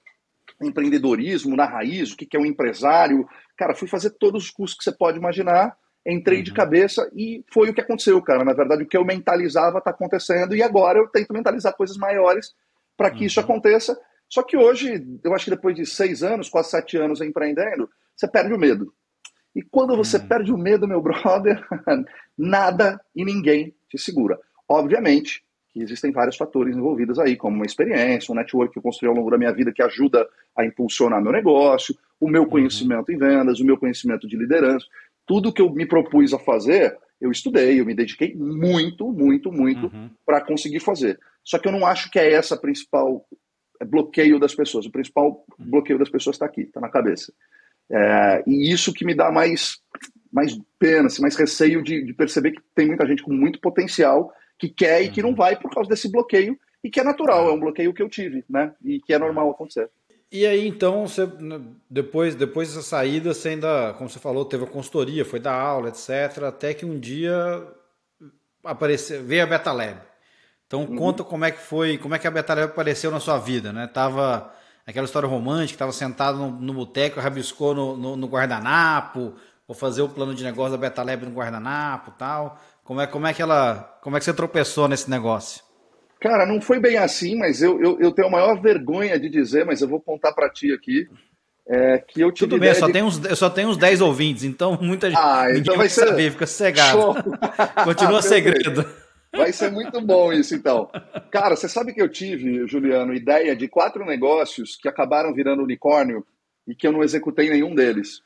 empreendedorismo 0.61 1.55
na 1.55 1.65
raiz, 1.65 2.11
o 2.11 2.17
que, 2.17 2.25
que 2.25 2.37
é 2.37 2.39
um 2.39 2.45
empresário. 2.45 3.27
Cara, 3.57 3.75
fui 3.75 3.87
fazer 3.87 4.11
todos 4.11 4.45
os 4.45 4.51
cursos 4.51 4.77
que 4.77 4.83
você 4.83 4.91
pode 4.91 5.17
imaginar 5.17 5.75
entrei 6.05 6.39
uhum. 6.39 6.43
de 6.43 6.53
cabeça 6.53 7.09
e 7.15 7.43
foi 7.51 7.69
o 7.69 7.73
que 7.73 7.81
aconteceu, 7.81 8.21
cara. 8.21 8.43
Na 8.43 8.53
verdade, 8.53 8.83
o 8.83 8.87
que 8.87 8.97
eu 8.97 9.05
mentalizava 9.05 9.77
está 9.77 9.91
acontecendo 9.91 10.55
e 10.55 10.61
agora 10.61 10.99
eu 10.99 11.07
tento 11.07 11.33
mentalizar 11.33 11.75
coisas 11.75 11.97
maiores 11.97 12.53
para 12.97 13.09
que 13.09 13.19
uhum. 13.19 13.25
isso 13.25 13.39
aconteça. 13.39 13.97
Só 14.29 14.43
que 14.43 14.57
hoje, 14.57 15.05
eu 15.23 15.33
acho 15.33 15.45
que 15.45 15.51
depois 15.51 15.75
de 15.75 15.85
seis 15.85 16.23
anos, 16.23 16.49
quase 16.49 16.71
sete 16.71 16.97
anos 16.97 17.21
empreendendo, 17.21 17.89
você 18.15 18.27
perde 18.27 18.53
o 18.53 18.59
medo. 18.59 18.93
E 19.55 19.61
quando 19.61 19.95
você 19.95 20.17
uhum. 20.17 20.27
perde 20.27 20.51
o 20.51 20.57
medo, 20.57 20.87
meu 20.87 21.01
brother, 21.01 21.63
nada 22.37 22.99
e 23.15 23.23
ninguém 23.23 23.73
te 23.89 23.97
segura. 23.97 24.39
Obviamente 24.67 25.43
que 25.73 25.81
existem 25.81 26.11
vários 26.11 26.37
fatores 26.37 26.77
envolvidos 26.77 27.17
aí, 27.17 27.35
como 27.35 27.55
uma 27.55 27.65
experiência, 27.65 28.31
um 28.31 28.35
network 28.35 28.71
que 28.71 28.77
eu 28.77 28.83
construí 28.83 29.09
ao 29.09 29.15
longo 29.15 29.31
da 29.31 29.39
minha 29.39 29.51
vida 29.51 29.73
que 29.73 29.81
ajuda 29.81 30.27
a 30.55 30.63
impulsionar 30.63 31.21
meu 31.21 31.31
negócio, 31.31 31.97
o 32.19 32.29
meu 32.29 32.43
uhum. 32.43 32.49
conhecimento 32.49 33.11
em 33.11 33.17
vendas, 33.17 33.59
o 33.59 33.65
meu 33.65 33.75
conhecimento 33.75 34.27
de 34.27 34.37
liderança. 34.37 34.85
Tudo 35.25 35.51
que 35.51 35.61
eu 35.61 35.73
me 35.73 35.87
propus 35.87 36.31
a 36.31 36.37
fazer, 36.37 36.95
eu 37.19 37.31
estudei, 37.31 37.79
eu 37.79 37.85
me 37.85 37.95
dediquei 37.95 38.35
muito, 38.35 39.11
muito, 39.11 39.51
muito 39.51 39.87
uhum. 39.87 40.11
para 40.23 40.41
conseguir 40.41 40.79
fazer. 40.79 41.19
Só 41.43 41.57
que 41.57 41.67
eu 41.67 41.71
não 41.71 41.87
acho 41.87 42.11
que 42.11 42.19
é 42.19 42.33
essa 42.33 42.53
a 42.53 42.57
principal 42.57 43.25
é, 43.81 43.85
bloqueio 43.85 44.39
das 44.39 44.53
pessoas. 44.53 44.85
O 44.85 44.91
principal 44.91 45.43
bloqueio 45.57 45.97
das 45.97 46.09
pessoas 46.09 46.35
está 46.35 46.45
aqui, 46.45 46.61
está 46.61 46.79
na 46.79 46.89
cabeça. 46.89 47.33
É, 47.91 48.43
e 48.45 48.71
isso 48.71 48.93
que 48.93 49.05
me 49.05 49.15
dá 49.15 49.31
mais, 49.31 49.79
mais 50.33 50.57
pena, 50.79 51.05
assim, 51.05 51.21
mais 51.21 51.35
receio 51.35 51.83
de, 51.83 52.03
de 52.03 52.13
perceber 52.13 52.51
que 52.51 52.61
tem 52.73 52.87
muita 52.87 53.05
gente 53.05 53.21
com 53.21 53.31
muito 53.31 53.61
potencial 53.61 54.33
que 54.57 54.67
quer 54.67 55.03
e 55.03 55.09
que 55.09 55.21
não 55.21 55.29
uhum. 55.29 55.35
vai 55.35 55.55
por 55.59 55.71
causa 55.71 55.89
desse 55.89 56.11
bloqueio, 56.11 56.57
e 56.83 56.89
que 56.89 56.99
é 56.99 57.03
natural, 57.03 57.47
é 57.47 57.53
um 57.53 57.59
bloqueio 57.59 57.93
que 57.93 58.01
eu 58.01 58.09
tive, 58.09 58.43
né? 58.49 58.73
E 58.83 58.99
que 58.99 59.13
é 59.13 59.19
normal 59.19 59.49
acontecer. 59.49 59.89
E 60.31 60.45
aí, 60.45 60.67
então, 60.67 61.07
você, 61.07 61.29
depois, 61.89 62.35
depois 62.35 62.69
dessa 62.69 62.81
saída, 62.81 63.33
você 63.33 63.49
ainda, 63.49 63.93
como 63.93 64.09
você 64.09 64.19
falou, 64.19 64.43
teve 64.43 64.63
a 64.63 64.67
consultoria, 64.67 65.23
foi 65.23 65.39
dar 65.39 65.53
aula, 65.53 65.89
etc., 65.89 66.43
até 66.43 66.73
que 66.73 66.85
um 66.85 66.99
dia 66.99 67.33
apareceu, 68.63 69.23
veio 69.23 69.43
a 69.43 69.45
Beta 69.45 69.71
Lab. 69.71 69.99
Então, 70.65 70.81
uhum. 70.81 70.95
conta 70.95 71.23
como 71.23 71.45
é 71.45 71.51
que 71.51 71.61
foi, 71.61 71.97
como 71.99 72.15
é 72.15 72.19
que 72.19 72.27
a 72.27 72.31
Beta 72.31 72.53
Lab 72.55 72.71
apareceu 72.71 73.11
na 73.11 73.19
sua 73.19 73.37
vida, 73.37 73.71
né? 73.71 73.85
Tava 73.85 74.51
aquela 74.85 75.05
história 75.05 75.29
romântica, 75.29 75.75
estava 75.75 75.91
sentado 75.91 76.37
no, 76.37 76.51
no 76.51 76.73
boteco, 76.73 77.19
rabiscou 77.19 77.73
no, 77.73 77.95
no, 77.95 78.15
no 78.17 78.27
guardanapo, 78.27 79.35
vou 79.67 79.75
fazer 79.75 80.01
o 80.01 80.09
plano 80.09 80.33
de 80.33 80.43
negócio 80.43 80.71
da 80.71 80.77
Beta 80.77 81.03
Lab 81.03 81.25
no 81.25 81.33
guardanapo 81.33 82.11
tal. 82.11 82.59
Como 82.83 83.01
é, 83.01 83.07
como 83.07 83.27
é 83.27 83.33
que 83.33 83.41
ela. 83.41 83.97
Como 84.01 84.15
é 84.17 84.19
que 84.19 84.25
você 84.25 84.33
tropeçou 84.33 84.87
nesse 84.87 85.09
negócio? 85.09 85.63
Cara, 86.19 86.45
não 86.45 86.61
foi 86.61 86.79
bem 86.79 86.97
assim, 86.97 87.35
mas 87.37 87.61
eu, 87.61 87.81
eu, 87.81 87.99
eu 87.99 88.11
tenho 88.11 88.29
a 88.29 88.31
maior 88.31 88.61
vergonha 88.61 89.19
de 89.19 89.29
dizer, 89.29 89.65
mas 89.65 89.81
eu 89.81 89.87
vou 89.87 89.99
contar 89.99 90.31
para 90.33 90.49
ti 90.49 90.71
aqui. 90.73 91.07
É, 91.67 91.97
que 91.97 92.19
eu 92.19 92.31
tive 92.31 92.49
Tudo 92.49 92.59
bem, 92.59 92.69
eu 92.69 92.75
só, 92.75 92.87
de... 92.87 92.93
tenho 92.93 93.05
uns, 93.05 93.23
eu 93.23 93.35
só 93.37 93.49
tenho 93.49 93.69
uns 93.69 93.77
10 93.77 94.01
ouvintes, 94.01 94.43
então 94.43 94.77
muita 94.81 95.09
gente 95.09 95.19
ah, 95.21 95.45
então 95.55 95.77
vai 95.77 95.87
ser... 95.87 96.07
saber, 96.07 96.31
fica 96.31 96.45
cegado. 96.45 97.15
Continua 97.85 98.19
segredo. 98.23 98.85
Vai 99.35 99.51
ser 99.51 99.71
muito 99.71 99.99
bom 100.01 100.31
isso, 100.31 100.53
então. 100.53 100.89
Cara, 101.31 101.55
você 101.55 101.67
sabe 101.67 101.93
que 101.93 102.01
eu 102.01 102.07
tive, 102.07 102.67
Juliano, 102.67 103.13
ideia 103.13 103.55
de 103.55 103.67
quatro 103.67 104.05
negócios 104.05 104.75
que 104.75 104.87
acabaram 104.87 105.33
virando 105.33 105.63
unicórnio 105.63 106.25
e 106.67 106.75
que 106.75 106.85
eu 106.85 106.91
não 106.91 107.03
executei 107.03 107.49
nenhum 107.49 107.73
deles. 107.73 108.21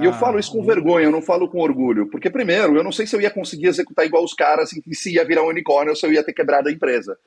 E 0.00 0.04
eu 0.04 0.10
ah, 0.10 0.14
falo 0.14 0.38
isso 0.38 0.52
com 0.52 0.62
vergonha, 0.62 1.06
eu 1.06 1.10
não 1.10 1.22
falo 1.22 1.48
com 1.48 1.60
orgulho. 1.60 2.08
Porque, 2.10 2.30
primeiro, 2.30 2.76
eu 2.76 2.84
não 2.84 2.92
sei 2.92 3.06
se 3.06 3.16
eu 3.16 3.20
ia 3.20 3.30
conseguir 3.30 3.66
executar 3.66 4.04
igual 4.04 4.22
os 4.22 4.34
caras 4.34 4.70
e 4.72 4.94
se 4.94 5.14
ia 5.14 5.24
virar 5.24 5.42
um 5.42 5.48
unicórnio 5.48 5.90
ou 5.90 5.96
se 5.96 6.06
eu 6.06 6.12
ia 6.12 6.22
ter 6.22 6.32
quebrado 6.32 6.68
a 6.68 6.72
empresa. 6.72 7.18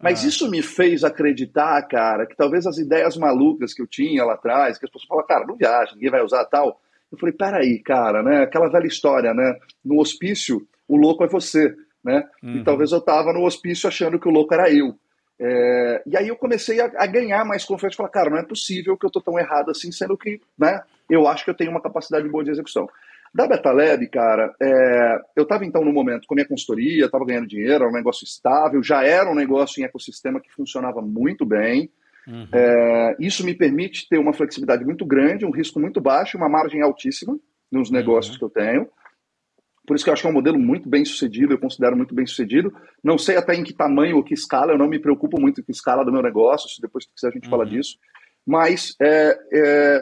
Mas 0.00 0.24
ah. 0.24 0.28
isso 0.28 0.50
me 0.50 0.62
fez 0.62 1.04
acreditar, 1.04 1.80
cara, 1.82 2.26
que 2.26 2.36
talvez 2.36 2.66
as 2.66 2.78
ideias 2.78 3.16
malucas 3.16 3.72
que 3.72 3.80
eu 3.80 3.86
tinha 3.86 4.24
lá 4.24 4.34
atrás, 4.34 4.78
que 4.78 4.84
as 4.84 4.90
pessoas 4.90 5.08
falavam, 5.08 5.28
cara, 5.28 5.46
não 5.46 5.56
viaja, 5.56 5.94
ninguém 5.94 6.10
vai 6.10 6.22
usar 6.22 6.44
tal. 6.46 6.80
Eu 7.10 7.18
falei, 7.18 7.34
peraí, 7.34 7.78
cara, 7.78 8.22
né? 8.22 8.42
Aquela 8.42 8.68
velha 8.68 8.86
história, 8.86 9.32
né? 9.32 9.58
No 9.84 10.00
hospício, 10.00 10.66
o 10.88 10.96
louco 10.96 11.22
é 11.24 11.28
você, 11.28 11.74
né? 12.02 12.24
Uhum. 12.42 12.56
E 12.56 12.64
talvez 12.64 12.90
eu 12.90 13.00
tava 13.00 13.32
no 13.32 13.44
hospício 13.44 13.88
achando 13.88 14.18
que 14.18 14.28
o 14.28 14.32
louco 14.32 14.52
era 14.54 14.72
eu. 14.72 14.96
É, 15.44 16.02
e 16.06 16.16
aí 16.16 16.28
eu 16.28 16.36
comecei 16.36 16.80
a, 16.80 16.84
a, 16.96 17.04
ganhar 17.04 17.44
mais 17.44 17.64
confiança, 17.64 17.96
falar, 17.96 18.10
cara, 18.10 18.30
não 18.30 18.38
é 18.38 18.44
possível 18.44 18.96
que 18.96 19.04
eu 19.04 19.10
tô 19.10 19.20
tão 19.20 19.36
errado 19.36 19.72
assim, 19.72 19.90
sendo 19.90 20.16
que, 20.16 20.40
né, 20.56 20.80
eu 21.10 21.26
acho 21.26 21.44
que 21.44 21.50
eu 21.50 21.56
tenho 21.56 21.72
uma 21.72 21.82
capacidade 21.82 22.28
boa 22.28 22.44
de 22.44 22.52
execução. 22.52 22.88
Da 23.34 23.48
Betalab, 23.48 24.06
cara, 24.08 24.54
é, 24.62 25.18
eu 25.34 25.42
estava 25.42 25.64
então 25.64 25.84
no 25.84 25.92
momento 25.92 26.28
com 26.28 26.34
a 26.34 26.36
minha 26.36 26.46
consultoria, 26.46 27.06
estava 27.06 27.24
ganhando 27.24 27.48
dinheiro, 27.48 27.82
era 27.82 27.88
um 27.88 27.92
negócio 27.92 28.24
estável, 28.24 28.80
já 28.84 29.02
era 29.02 29.28
um 29.28 29.34
negócio 29.34 29.80
em 29.80 29.84
ecossistema 29.84 30.40
que 30.40 30.52
funcionava 30.52 31.02
muito 31.02 31.44
bem. 31.44 31.90
Uhum. 32.28 32.46
É, 32.52 33.16
isso 33.18 33.44
me 33.44 33.54
permite 33.54 34.08
ter 34.08 34.18
uma 34.18 34.32
flexibilidade 34.32 34.84
muito 34.84 35.04
grande, 35.04 35.44
um 35.44 35.50
risco 35.50 35.80
muito 35.80 36.00
baixo, 36.00 36.36
uma 36.36 36.48
margem 36.48 36.82
altíssima 36.82 37.36
nos 37.70 37.90
negócios 37.90 38.34
uhum. 38.34 38.38
que 38.38 38.44
eu 38.44 38.50
tenho. 38.50 38.88
Por 39.92 39.96
isso 39.96 40.04
que 40.04 40.08
eu 40.08 40.14
acho 40.14 40.22
que 40.22 40.26
é 40.26 40.30
um 40.30 40.32
modelo 40.32 40.58
muito 40.58 40.88
bem 40.88 41.04
sucedido, 41.04 41.52
eu 41.52 41.58
considero 41.58 41.94
muito 41.94 42.14
bem 42.14 42.24
sucedido. 42.24 42.72
Não 43.04 43.18
sei 43.18 43.36
até 43.36 43.54
em 43.54 43.62
que 43.62 43.74
tamanho 43.74 44.16
ou 44.16 44.24
que 44.24 44.32
escala, 44.32 44.72
eu 44.72 44.78
não 44.78 44.88
me 44.88 44.98
preocupo 44.98 45.38
muito 45.38 45.62
com 45.62 45.70
a 45.70 45.74
escala 45.74 46.02
do 46.02 46.10
meu 46.10 46.22
negócio, 46.22 46.66
se 46.70 46.80
depois 46.80 47.04
quiser 47.04 47.28
a 47.28 47.30
gente 47.30 47.44
uhum. 47.44 47.50
fala 47.50 47.66
disso. 47.66 47.98
Mas 48.46 48.96
é, 49.02 49.38
é, 49.52 50.00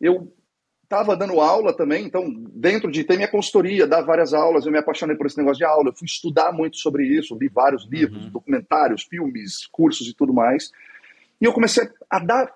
eu 0.00 0.34
estava 0.82 1.16
dando 1.16 1.40
aula 1.40 1.72
também, 1.72 2.04
então, 2.04 2.24
dentro 2.52 2.90
de 2.90 3.04
ter 3.04 3.14
minha 3.14 3.30
consultoria, 3.30 3.86
dar 3.86 4.02
várias 4.02 4.34
aulas, 4.34 4.66
eu 4.66 4.72
me 4.72 4.78
apaixonei 4.78 5.14
por 5.14 5.26
esse 5.26 5.38
negócio 5.38 5.58
de 5.58 5.64
aula, 5.64 5.90
eu 5.90 5.96
fui 5.96 6.06
estudar 6.06 6.50
muito 6.52 6.78
sobre 6.78 7.06
isso, 7.06 7.38
li 7.40 7.48
vários 7.48 7.88
livros, 7.88 8.24
uhum. 8.24 8.30
documentários, 8.32 9.04
filmes, 9.04 9.64
cursos 9.70 10.08
e 10.08 10.12
tudo 10.12 10.34
mais. 10.34 10.72
E 11.40 11.44
eu 11.44 11.52
comecei 11.52 11.88
a 12.10 12.18
dar 12.18 12.52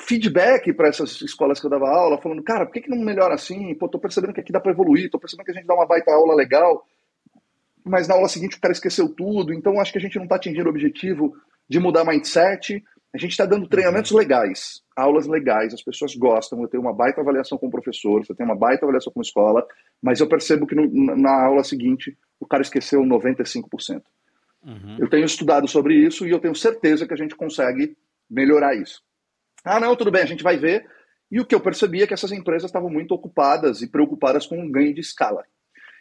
feedback 0.00 0.72
para 0.72 0.88
essas 0.88 1.20
escolas 1.20 1.60
que 1.60 1.66
eu 1.66 1.70
dava 1.70 1.88
aula, 1.88 2.20
falando, 2.20 2.42
cara, 2.42 2.66
por 2.66 2.72
que, 2.72 2.82
que 2.82 2.90
não 2.90 2.98
melhora 2.98 3.34
assim? 3.34 3.74
Pô, 3.74 3.88
tô 3.88 3.98
percebendo 3.98 4.32
que 4.32 4.40
aqui 4.40 4.52
dá 4.52 4.60
para 4.60 4.72
evoluir, 4.72 5.10
tô 5.10 5.18
percebendo 5.18 5.44
que 5.44 5.52
a 5.52 5.54
gente 5.54 5.66
dá 5.66 5.74
uma 5.74 5.86
baita 5.86 6.12
aula 6.12 6.34
legal, 6.34 6.84
mas 7.84 8.08
na 8.08 8.14
aula 8.14 8.28
seguinte 8.28 8.56
o 8.56 8.60
cara 8.60 8.72
esqueceu 8.72 9.08
tudo, 9.08 9.52
então 9.52 9.80
acho 9.80 9.92
que 9.92 9.98
a 9.98 10.00
gente 10.00 10.16
não 10.16 10.24
está 10.24 10.36
atingindo 10.36 10.66
o 10.66 10.70
objetivo 10.70 11.34
de 11.68 11.78
mudar 11.78 12.04
mindset. 12.04 12.82
A 13.12 13.18
gente 13.18 13.32
está 13.32 13.44
dando 13.44 13.68
treinamentos 13.68 14.12
legais, 14.12 14.82
aulas 14.94 15.26
legais, 15.26 15.74
as 15.74 15.82
pessoas 15.82 16.14
gostam, 16.14 16.62
eu 16.62 16.68
tenho 16.68 16.82
uma 16.82 16.94
baita 16.94 17.20
avaliação 17.20 17.58
com 17.58 17.66
o 17.66 17.70
professor, 17.70 18.24
você 18.24 18.34
tem 18.34 18.46
uma 18.46 18.54
baita 18.54 18.84
avaliação 18.84 19.12
com 19.12 19.20
a 19.20 19.22
escola, 19.22 19.66
mas 20.00 20.20
eu 20.20 20.28
percebo 20.28 20.66
que 20.66 20.76
no, 20.76 20.88
na 21.16 21.46
aula 21.46 21.64
seguinte 21.64 22.16
o 22.38 22.46
cara 22.46 22.62
esqueceu 22.62 23.02
95%. 23.02 24.02
Uhum. 24.62 24.96
Eu 24.98 25.08
tenho 25.08 25.24
estudado 25.24 25.66
sobre 25.66 25.94
isso 25.94 26.26
e 26.26 26.30
eu 26.30 26.38
tenho 26.38 26.54
certeza 26.54 27.06
que 27.06 27.14
a 27.14 27.16
gente 27.16 27.34
consegue 27.34 27.96
melhorar 28.30 28.76
isso. 28.76 29.02
Ah, 29.64 29.80
não, 29.80 29.94
tudo 29.96 30.10
bem, 30.10 30.22
a 30.22 30.26
gente 30.26 30.42
vai 30.42 30.56
ver. 30.56 30.86
E 31.30 31.40
o 31.40 31.44
que 31.44 31.54
eu 31.54 31.60
percebi 31.60 32.02
é 32.02 32.06
que 32.06 32.14
essas 32.14 32.32
empresas 32.32 32.68
estavam 32.68 32.90
muito 32.90 33.12
ocupadas 33.12 33.82
e 33.82 33.90
preocupadas 33.90 34.46
com 34.46 34.58
um 34.58 34.70
ganho 34.70 34.94
de 34.94 35.00
escala. 35.00 35.44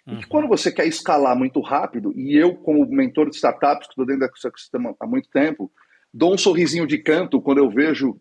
Uhum. 0.07 0.13
E 0.13 0.17
que 0.17 0.23
uhum. 0.23 0.29
quando 0.29 0.47
você 0.47 0.71
quer 0.71 0.87
escalar 0.87 1.35
muito 1.35 1.61
rápido, 1.61 2.13
e 2.15 2.35
eu, 2.35 2.55
como 2.55 2.85
mentor 2.87 3.29
de 3.29 3.35
startups, 3.35 3.87
que 3.87 3.93
estou 3.93 4.05
dentro 4.05 4.27
desse 4.27 4.47
ecossistema 4.47 4.95
há 4.99 5.05
muito 5.05 5.29
tempo, 5.29 5.71
dou 6.13 6.33
um 6.33 6.37
sorrisinho 6.37 6.87
de 6.87 6.97
canto 6.97 7.41
quando 7.41 7.59
eu 7.59 7.69
vejo. 7.69 8.19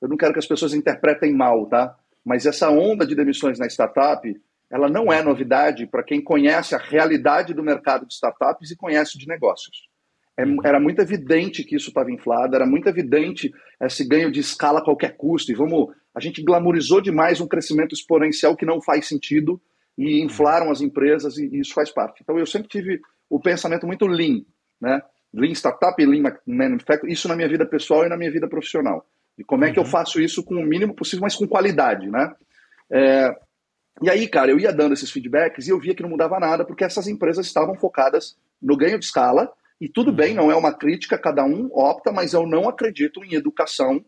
Eu 0.00 0.08
não 0.08 0.16
quero 0.16 0.32
que 0.32 0.38
as 0.38 0.46
pessoas 0.46 0.72
interpretem 0.72 1.34
mal, 1.34 1.66
tá? 1.66 1.94
Mas 2.24 2.46
essa 2.46 2.70
onda 2.70 3.06
de 3.06 3.14
demissões 3.14 3.58
na 3.58 3.66
startup, 3.66 4.28
ela 4.70 4.88
não 4.88 5.12
é 5.12 5.22
novidade 5.22 5.86
para 5.86 6.02
quem 6.02 6.22
conhece 6.22 6.74
a 6.74 6.78
realidade 6.78 7.54
do 7.54 7.62
mercado 7.62 8.06
de 8.06 8.14
startups 8.14 8.70
e 8.70 8.76
conhece 8.76 9.18
de 9.18 9.28
negócios. 9.28 9.88
É, 10.36 10.44
era 10.64 10.78
muito 10.78 11.00
evidente 11.00 11.64
que 11.64 11.76
isso 11.76 11.88
estava 11.88 12.10
inflado, 12.10 12.54
era 12.54 12.66
muito 12.66 12.88
evidente 12.88 13.52
esse 13.80 14.06
ganho 14.06 14.30
de 14.30 14.40
escala 14.40 14.80
a 14.80 14.84
qualquer 14.84 15.16
custo. 15.16 15.50
E 15.50 15.54
vamos, 15.54 15.94
a 16.14 16.20
gente 16.20 16.42
glamorizou 16.42 17.00
demais 17.00 17.40
um 17.40 17.48
crescimento 17.48 17.94
exponencial 17.94 18.54
que 18.54 18.66
não 18.66 18.80
faz 18.80 19.08
sentido 19.08 19.60
e 19.96 20.22
inflaram 20.22 20.70
as 20.70 20.80
empresas 20.80 21.38
e, 21.38 21.58
isso 21.58 21.72
faz 21.72 21.90
parte. 21.90 22.22
Então 22.22 22.38
eu 22.38 22.46
sempre 22.46 22.68
tive 22.68 23.00
o 23.30 23.40
pensamento 23.40 23.86
muito 23.86 24.06
lean, 24.06 24.42
né? 24.80 25.00
Lean 25.32 25.52
Startup, 25.52 26.04
Lean 26.04 26.22
Manufacturing, 26.46 27.12
isso 27.12 27.28
na 27.28 27.36
minha 27.36 27.48
vida 27.48 27.66
pessoal 27.66 28.04
e 28.04 28.08
na 28.08 28.16
minha 28.16 28.30
vida 28.30 28.48
profissional. 28.48 29.06
E 29.36 29.44
como 29.44 29.64
é 29.64 29.72
que 29.72 29.78
eu 29.78 29.82
uhum. 29.82 29.88
faço 29.88 30.20
isso 30.20 30.42
com 30.42 30.54
o 30.54 30.64
mínimo 30.64 30.94
possível, 30.94 31.22
mas 31.22 31.34
com 31.34 31.46
qualidade, 31.46 32.10
né? 32.10 32.32
É, 32.90 33.34
e 34.02 34.10
aí, 34.10 34.28
cara, 34.28 34.50
eu 34.50 34.58
ia 34.58 34.72
dando 34.72 34.92
esses 34.92 35.10
feedbacks 35.10 35.66
e 35.66 35.70
eu 35.70 35.80
via 35.80 35.94
que 35.94 36.02
não 36.02 36.10
mudava 36.10 36.38
nada, 36.38 36.64
porque 36.64 36.84
essas 36.84 37.06
empresas 37.06 37.46
estavam 37.46 37.74
focadas 37.74 38.36
no 38.62 38.76
ganho 38.76 38.98
de 38.98 39.04
escala 39.04 39.50
e 39.80 39.88
tudo 39.88 40.12
bem, 40.12 40.34
não 40.34 40.50
é 40.50 40.56
uma 40.56 40.72
crítica, 40.72 41.18
cada 41.18 41.44
um 41.44 41.68
opta, 41.72 42.10
mas 42.10 42.32
eu 42.32 42.46
não 42.46 42.68
acredito 42.68 43.22
em 43.22 43.34
educação 43.34 44.04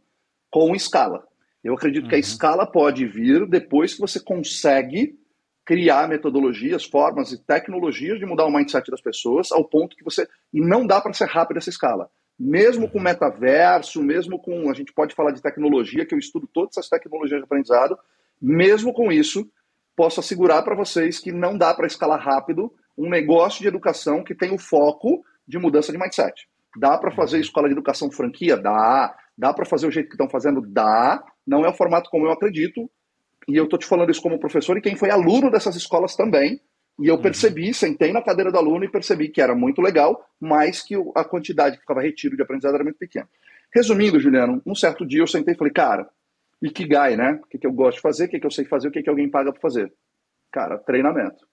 com 0.51 0.75
escala. 0.75 1.27
Eu 1.63 1.75
acredito 1.75 2.05
uhum. 2.05 2.09
que 2.09 2.15
a 2.15 2.19
uhum. 2.19 2.21
escala 2.21 2.67
pode 2.67 3.07
vir 3.07 3.47
depois 3.47 3.95
que 3.95 4.01
você 4.01 4.19
consegue 4.19 5.19
criar 5.65 6.09
metodologias, 6.09 6.85
formas 6.85 7.31
e 7.31 7.45
tecnologias 7.45 8.19
de 8.19 8.25
mudar 8.25 8.47
o 8.47 8.51
mindset 8.51 8.91
das 8.91 9.03
pessoas 9.03 9.53
ao 9.53 9.63
ponto 9.63 9.95
que 9.95 10.03
você. 10.05 10.27
E 10.53 10.61
não 10.61 10.87
dá 10.87 11.01
para 11.01 11.13
ser 11.13 11.27
rápido 11.27 11.59
essa 11.59 11.69
escala. 11.69 12.11
Mesmo 12.39 12.89
com 12.89 12.97
uhum. 12.97 13.05
metaverso, 13.05 14.03
mesmo 14.03 14.39
com. 14.39 14.71
A 14.71 14.75
gente 14.75 14.93
pode 14.93 15.15
falar 15.15 15.33
de 15.33 15.43
tecnologia, 15.43 16.07
que 16.07 16.15
eu 16.15 16.19
estudo 16.19 16.47
todas 16.47 16.79
essas 16.79 16.89
tecnologias 16.89 17.41
de 17.41 17.45
aprendizado, 17.45 17.99
mesmo 18.41 18.95
com 18.95 19.13
isso, 19.13 19.51
posso 19.95 20.21
assegurar 20.21 20.63
para 20.63 20.77
vocês 20.77 21.19
que 21.19 21.33
não 21.33 21.59
dá 21.59 21.75
para 21.75 21.87
escalar 21.87 22.21
rápido 22.21 22.73
um 22.97 23.11
negócio 23.11 23.61
de 23.61 23.69
educação 23.69 24.25
que 24.25 24.35
tem 24.35 24.55
o 24.55 24.59
foco 24.59 25.23
de 25.49 25.59
mudança 25.59 25.91
de 25.91 25.99
mindset. 25.99 26.47
Dá 26.77 26.99
para 26.99 27.11
fazer 27.11 27.41
escola 27.41 27.69
de 27.69 27.73
educação 27.73 28.11
franquia? 28.11 28.57
Dá. 28.57 29.17
Dá 29.37 29.55
para 29.55 29.65
fazer 29.65 29.87
o 29.87 29.91
jeito 29.91 30.09
que 30.09 30.15
estão 30.15 30.29
fazendo? 30.29 30.61
Dá. 30.61 31.25
Não 31.47 31.65
é 31.65 31.69
o 31.69 31.75
formato 31.75 32.11
como 32.11 32.27
eu 32.27 32.31
acredito. 32.31 32.89
E 33.49 33.57
eu 33.57 33.65
estou 33.65 33.79
te 33.79 33.87
falando 33.87 34.11
isso 34.11 34.21
como 34.21 34.39
professor 34.39 34.77
e 34.77 34.83
quem 34.83 34.95
foi 34.95 35.11
aluno 35.11 35.51
dessas 35.51 35.75
escolas 35.75 36.15
também. 36.15 36.61
E 37.01 37.07
eu 37.07 37.15
uhum. 37.15 37.23
percebi, 37.23 37.73
sentei 37.73 38.13
na 38.13 38.21
cadeira 38.21 38.51
do 38.51 38.59
aluno 38.59 38.85
e 38.85 38.91
percebi 38.91 39.29
que 39.29 39.41
era 39.41 39.55
muito 39.55 39.81
legal, 39.81 40.23
mas 40.41 40.83
que 40.83 40.95
a 41.15 41.25
quantidade 41.25 41.77
que 41.77 41.83
ficava 41.83 42.03
retido 42.03 42.37
de 42.37 42.43
aprendizado 42.43 42.75
era 42.75 42.85
muito 42.85 42.99
pequena. 42.99 43.29
Resumindo, 43.75 44.19
Juliano, 44.19 44.61
um 44.67 44.75
certo 44.75 45.07
dia 45.07 45.21
eu 45.21 45.27
sentei 45.27 45.55
e 45.55 45.57
falei, 45.57 45.73
cara, 45.73 46.09
e 46.61 46.71
que 46.71 46.87
gai, 46.87 47.17
né? 47.17 47.41
O 47.43 47.47
que, 47.47 47.59
que 47.59 47.67
eu 47.67 47.73
gosto 47.73 47.97
de 47.97 48.03
fazer, 48.03 48.25
o 48.25 48.29
que, 48.29 48.41
que 48.41 48.47
eu 48.47 48.51
sei 48.51 48.65
fazer, 48.65 48.89
o 48.89 48.91
que, 48.91 49.03
que 49.03 49.09
alguém 49.09 49.31
paga 49.31 49.53
para 49.53 49.61
fazer? 49.61 49.93
Cara, 50.51 50.77
treinamento. 50.79 51.47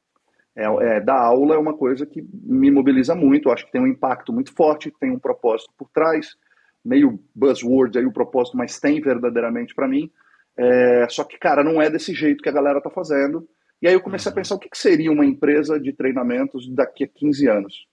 É, 0.56 0.64
é, 0.64 1.02
dar 1.02 1.20
aula 1.20 1.56
é 1.56 1.58
uma 1.58 1.76
coisa 1.76 2.06
que 2.06 2.22
me 2.32 2.72
mobiliza 2.72 3.14
muito, 3.14 3.52
acho 3.52 3.66
que 3.66 3.72
tem 3.72 3.82
um 3.82 3.88
impacto 3.88 4.32
muito 4.32 4.54
forte, 4.54 4.94
tem 5.00 5.12
um 5.12 5.20
propósito 5.20 5.74
por 5.78 5.90
trás, 5.90 6.36
meio 6.84 7.20
buzzword 7.36 7.98
aí 7.98 8.06
o 8.06 8.14
propósito, 8.14 8.56
mas 8.56 8.80
tem 8.80 9.02
verdadeiramente 9.02 9.76
para 9.76 9.88
mim. 9.88 10.10
É, 10.58 11.08
só 11.10 11.24
que, 11.26 11.38
cara, 11.38 11.64
não 11.64 11.82
é 11.82 11.90
desse 11.90 12.14
jeito 12.14 12.42
que 12.42 12.48
a 12.48 12.54
galera 12.54 12.82
tá 12.82 12.90
fazendo. 12.90 13.48
E 13.82 13.88
aí 13.88 13.94
eu 13.94 14.02
comecei 14.02 14.30
a 14.30 14.32
uhum. 14.32 14.36
pensar 14.36 14.56
o 14.56 14.60
que, 14.60 14.70
que 14.70 14.78
seria 14.78 15.12
uma 15.12 15.26
empresa 15.26 15.80
de 15.80 15.92
treinamentos 15.92 16.70
daqui 16.74 17.04
a 17.04 17.08
15 17.08 17.48
anos. 17.50 17.88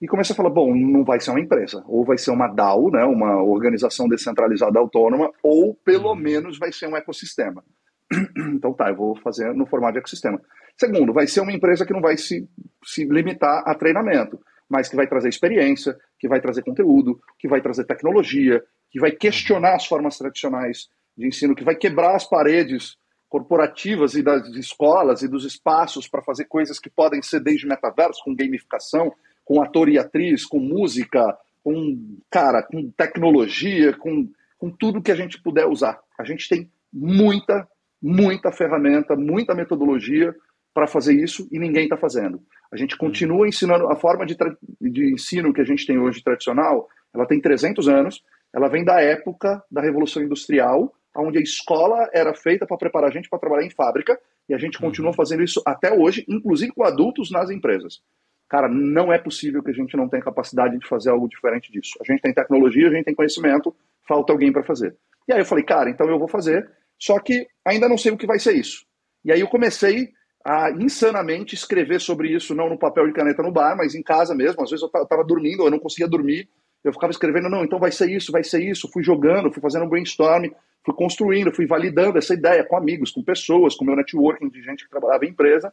E 0.00 0.06
comecei 0.06 0.32
a 0.32 0.36
falar, 0.36 0.50
bom, 0.50 0.74
não 0.74 1.04
vai 1.04 1.20
ser 1.20 1.30
uma 1.30 1.40
empresa, 1.40 1.82
ou 1.86 2.04
vai 2.04 2.16
ser 2.16 2.30
uma 2.30 2.46
DAO, 2.46 2.90
né, 2.90 3.04
uma 3.04 3.42
organização 3.42 4.08
descentralizada 4.08 4.78
autônoma, 4.78 5.30
ou 5.42 5.74
pelo 5.74 6.10
uhum. 6.10 6.16
menos 6.16 6.58
vai 6.58 6.72
ser 6.72 6.86
um 6.86 6.96
ecossistema. 6.96 7.64
Então 8.54 8.72
tá, 8.72 8.88
eu 8.88 8.96
vou 8.96 9.16
fazer 9.16 9.54
no 9.54 9.66
formato 9.66 9.94
de 9.94 9.98
ecossistema. 9.98 10.40
Segundo, 10.76 11.12
vai 11.12 11.26
ser 11.26 11.40
uma 11.40 11.52
empresa 11.52 11.84
que 11.84 11.92
não 11.92 12.00
vai 12.00 12.16
se, 12.16 12.48
se 12.84 13.04
limitar 13.04 13.62
a 13.66 13.74
treinamento, 13.74 14.40
mas 14.68 14.88
que 14.88 14.96
vai 14.96 15.06
trazer 15.06 15.28
experiência, 15.28 15.96
que 16.18 16.28
vai 16.28 16.40
trazer 16.40 16.62
conteúdo, 16.62 17.20
que 17.38 17.48
vai 17.48 17.60
trazer 17.60 17.84
tecnologia, 17.84 18.62
que 18.90 19.00
vai 19.00 19.10
questionar 19.10 19.74
as 19.74 19.86
formas 19.86 20.16
tradicionais 20.16 20.88
de 21.16 21.26
ensino, 21.26 21.54
que 21.54 21.64
vai 21.64 21.74
quebrar 21.74 22.14
as 22.14 22.28
paredes 22.28 22.96
corporativas 23.28 24.14
e 24.14 24.22
das 24.22 24.48
escolas 24.48 25.22
e 25.22 25.28
dos 25.28 25.44
espaços 25.44 26.08
para 26.08 26.22
fazer 26.22 26.46
coisas 26.46 26.78
que 26.78 26.88
podem 26.88 27.20
ser 27.20 27.40
desde 27.40 27.66
metaverso, 27.66 28.22
com 28.24 28.34
gamificação, 28.34 29.12
com 29.44 29.62
ator 29.62 29.88
e 29.88 29.98
atriz, 29.98 30.46
com 30.46 30.58
música, 30.58 31.36
com 31.62 32.16
cara, 32.30 32.62
com 32.62 32.90
tecnologia, 32.90 33.94
com, 33.96 34.30
com 34.56 34.70
tudo 34.70 35.02
que 35.02 35.12
a 35.12 35.14
gente 35.14 35.42
puder 35.42 35.66
usar. 35.66 36.00
A 36.18 36.24
gente 36.24 36.48
tem 36.48 36.70
muita, 36.92 37.68
muita 38.02 38.52
ferramenta, 38.52 39.16
muita 39.16 39.54
metodologia 39.54 40.34
para 40.74 40.86
fazer 40.86 41.14
isso 41.14 41.48
e 41.50 41.58
ninguém 41.58 41.84
está 41.84 41.96
fazendo. 41.96 42.40
A 42.72 42.76
gente 42.76 42.96
continua 42.96 43.48
ensinando 43.48 43.90
a 43.90 43.96
forma 43.96 44.24
de, 44.24 44.36
de 44.80 45.12
ensino 45.12 45.52
que 45.52 45.60
a 45.60 45.64
gente 45.64 45.86
tem 45.86 45.98
hoje 45.98 46.22
tradicional. 46.22 46.88
Ela 47.14 47.26
tem 47.26 47.40
300 47.40 47.88
anos. 47.88 48.22
Ela 48.54 48.68
vem 48.68 48.84
da 48.84 49.00
época 49.00 49.62
da 49.70 49.80
Revolução 49.80 50.22
Industrial, 50.22 50.92
onde 51.16 51.38
a 51.38 51.42
escola 51.42 52.08
era 52.12 52.34
feita 52.34 52.66
para 52.66 52.76
preparar 52.76 53.10
a 53.10 53.12
gente 53.12 53.28
para 53.28 53.38
trabalhar 53.38 53.66
em 53.66 53.70
fábrica 53.70 54.18
e 54.48 54.54
a 54.54 54.58
gente 54.58 54.78
continua 54.78 55.10
uhum. 55.10 55.16
fazendo 55.16 55.42
isso 55.42 55.62
até 55.66 55.92
hoje, 55.92 56.24
inclusive 56.28 56.72
com 56.72 56.84
adultos 56.84 57.30
nas 57.30 57.50
empresas. 57.50 58.00
Cara, 58.48 58.68
não 58.68 59.12
é 59.12 59.18
possível 59.18 59.62
que 59.62 59.70
a 59.70 59.74
gente 59.74 59.96
não 59.96 60.08
tenha 60.08 60.22
capacidade 60.22 60.78
de 60.78 60.88
fazer 60.88 61.10
algo 61.10 61.28
diferente 61.28 61.70
disso. 61.70 61.98
A 62.00 62.04
gente 62.10 62.22
tem 62.22 62.32
tecnologia, 62.32 62.88
a 62.88 62.90
gente 62.90 63.04
tem 63.04 63.14
conhecimento, 63.14 63.74
falta 64.06 64.32
alguém 64.32 64.50
para 64.50 64.62
fazer. 64.62 64.96
E 65.28 65.32
aí 65.32 65.40
eu 65.40 65.44
falei, 65.44 65.64
cara, 65.64 65.90
então 65.90 66.08
eu 66.08 66.18
vou 66.18 66.28
fazer, 66.28 66.70
só 66.98 67.18
que 67.18 67.46
ainda 67.64 67.88
não 67.88 67.98
sei 67.98 68.12
o 68.12 68.16
que 68.16 68.26
vai 68.26 68.38
ser 68.38 68.56
isso. 68.56 68.84
E 69.24 69.32
aí 69.32 69.40
eu 69.40 69.48
comecei 69.48 70.10
a 70.44 70.70
insanamente 70.70 71.54
escrever 71.54 72.00
sobre 72.00 72.30
isso, 72.34 72.54
não 72.54 72.68
no 72.68 72.78
papel 72.78 73.08
e 73.08 73.12
caneta 73.12 73.42
no 73.42 73.52
bar, 73.52 73.76
mas 73.76 73.94
em 73.94 74.02
casa 74.02 74.34
mesmo. 74.34 74.62
Às 74.62 74.70
vezes 74.70 74.82
eu 74.82 75.02
estava 75.02 75.24
dormindo, 75.24 75.64
eu 75.64 75.70
não 75.70 75.78
conseguia 75.78 76.08
dormir, 76.08 76.48
eu 76.82 76.92
ficava 76.92 77.10
escrevendo, 77.10 77.48
não, 77.48 77.64
então 77.64 77.78
vai 77.78 77.92
ser 77.92 78.10
isso, 78.10 78.32
vai 78.32 78.42
ser 78.42 78.62
isso. 78.62 78.88
Fui 78.90 79.02
jogando, 79.02 79.52
fui 79.52 79.60
fazendo 79.60 79.84
um 79.84 79.88
brainstorm, 79.88 80.46
fui 80.84 80.94
construindo, 80.94 81.52
fui 81.52 81.66
validando 81.66 82.18
essa 82.18 82.34
ideia 82.34 82.64
com 82.64 82.76
amigos, 82.76 83.10
com 83.10 83.22
pessoas, 83.22 83.74
com 83.74 83.84
meu 83.84 83.96
networking 83.96 84.48
de 84.48 84.62
gente 84.62 84.84
que 84.84 84.90
trabalhava 84.90 85.24
em 85.26 85.30
empresa, 85.30 85.72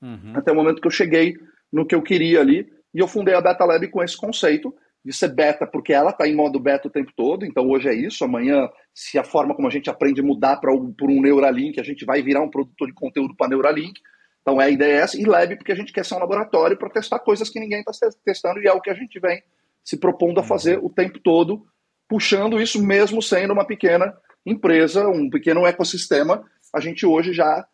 uhum. 0.00 0.32
até 0.34 0.50
o 0.52 0.54
momento 0.54 0.80
que 0.80 0.86
eu 0.86 0.92
cheguei 0.92 1.36
no 1.72 1.86
que 1.86 1.94
eu 1.94 2.02
queria 2.02 2.40
ali. 2.40 2.72
E 2.94 2.98
eu 2.98 3.08
fundei 3.08 3.34
a 3.34 3.40
Beta 3.40 3.64
Lab 3.64 3.86
com 3.88 4.02
esse 4.02 4.16
conceito 4.16 4.74
de 5.06 5.12
ser 5.12 5.28
beta, 5.28 5.64
porque 5.64 5.92
ela 5.92 6.10
está 6.10 6.26
em 6.26 6.34
modo 6.34 6.58
beta 6.58 6.88
o 6.88 6.90
tempo 6.90 7.12
todo, 7.16 7.46
então 7.46 7.70
hoje 7.70 7.88
é 7.88 7.94
isso. 7.94 8.24
Amanhã, 8.24 8.68
se 8.92 9.16
a 9.16 9.22
forma 9.22 9.54
como 9.54 9.68
a 9.68 9.70
gente 9.70 9.88
aprende 9.88 10.20
mudar 10.20 10.56
para 10.56 10.74
um, 10.74 10.92
um 11.00 11.22
Neuralink, 11.22 11.78
a 11.78 11.84
gente 11.84 12.04
vai 12.04 12.20
virar 12.22 12.42
um 12.42 12.50
produtor 12.50 12.88
de 12.88 12.94
conteúdo 12.94 13.32
para 13.36 13.46
Neuralink. 13.46 14.00
Então 14.42 14.60
é 14.60 14.64
a 14.64 14.70
ideia 14.70 14.94
é 14.94 14.96
essa, 14.96 15.20
e 15.20 15.24
Lab, 15.24 15.54
porque 15.54 15.70
a 15.70 15.76
gente 15.76 15.92
quer 15.92 16.04
ser 16.04 16.16
um 16.16 16.18
laboratório 16.18 16.76
para 16.76 16.90
testar 16.90 17.20
coisas 17.20 17.48
que 17.48 17.60
ninguém 17.60 17.84
está 17.86 17.92
testando, 18.24 18.60
e 18.60 18.66
é 18.66 18.72
o 18.72 18.80
que 18.80 18.90
a 18.90 18.94
gente 18.94 19.20
vem 19.20 19.40
se 19.84 19.96
propondo 19.96 20.40
a 20.40 20.42
fazer 20.42 20.80
o 20.82 20.90
tempo 20.90 21.20
todo, 21.20 21.64
puxando 22.08 22.60
isso 22.60 22.84
mesmo 22.84 23.22
sendo 23.22 23.52
uma 23.52 23.64
pequena 23.64 24.12
empresa, 24.44 25.08
um 25.08 25.30
pequeno 25.30 25.64
ecossistema. 25.64 26.44
A 26.74 26.80
gente 26.80 27.06
hoje 27.06 27.32
já 27.32 27.64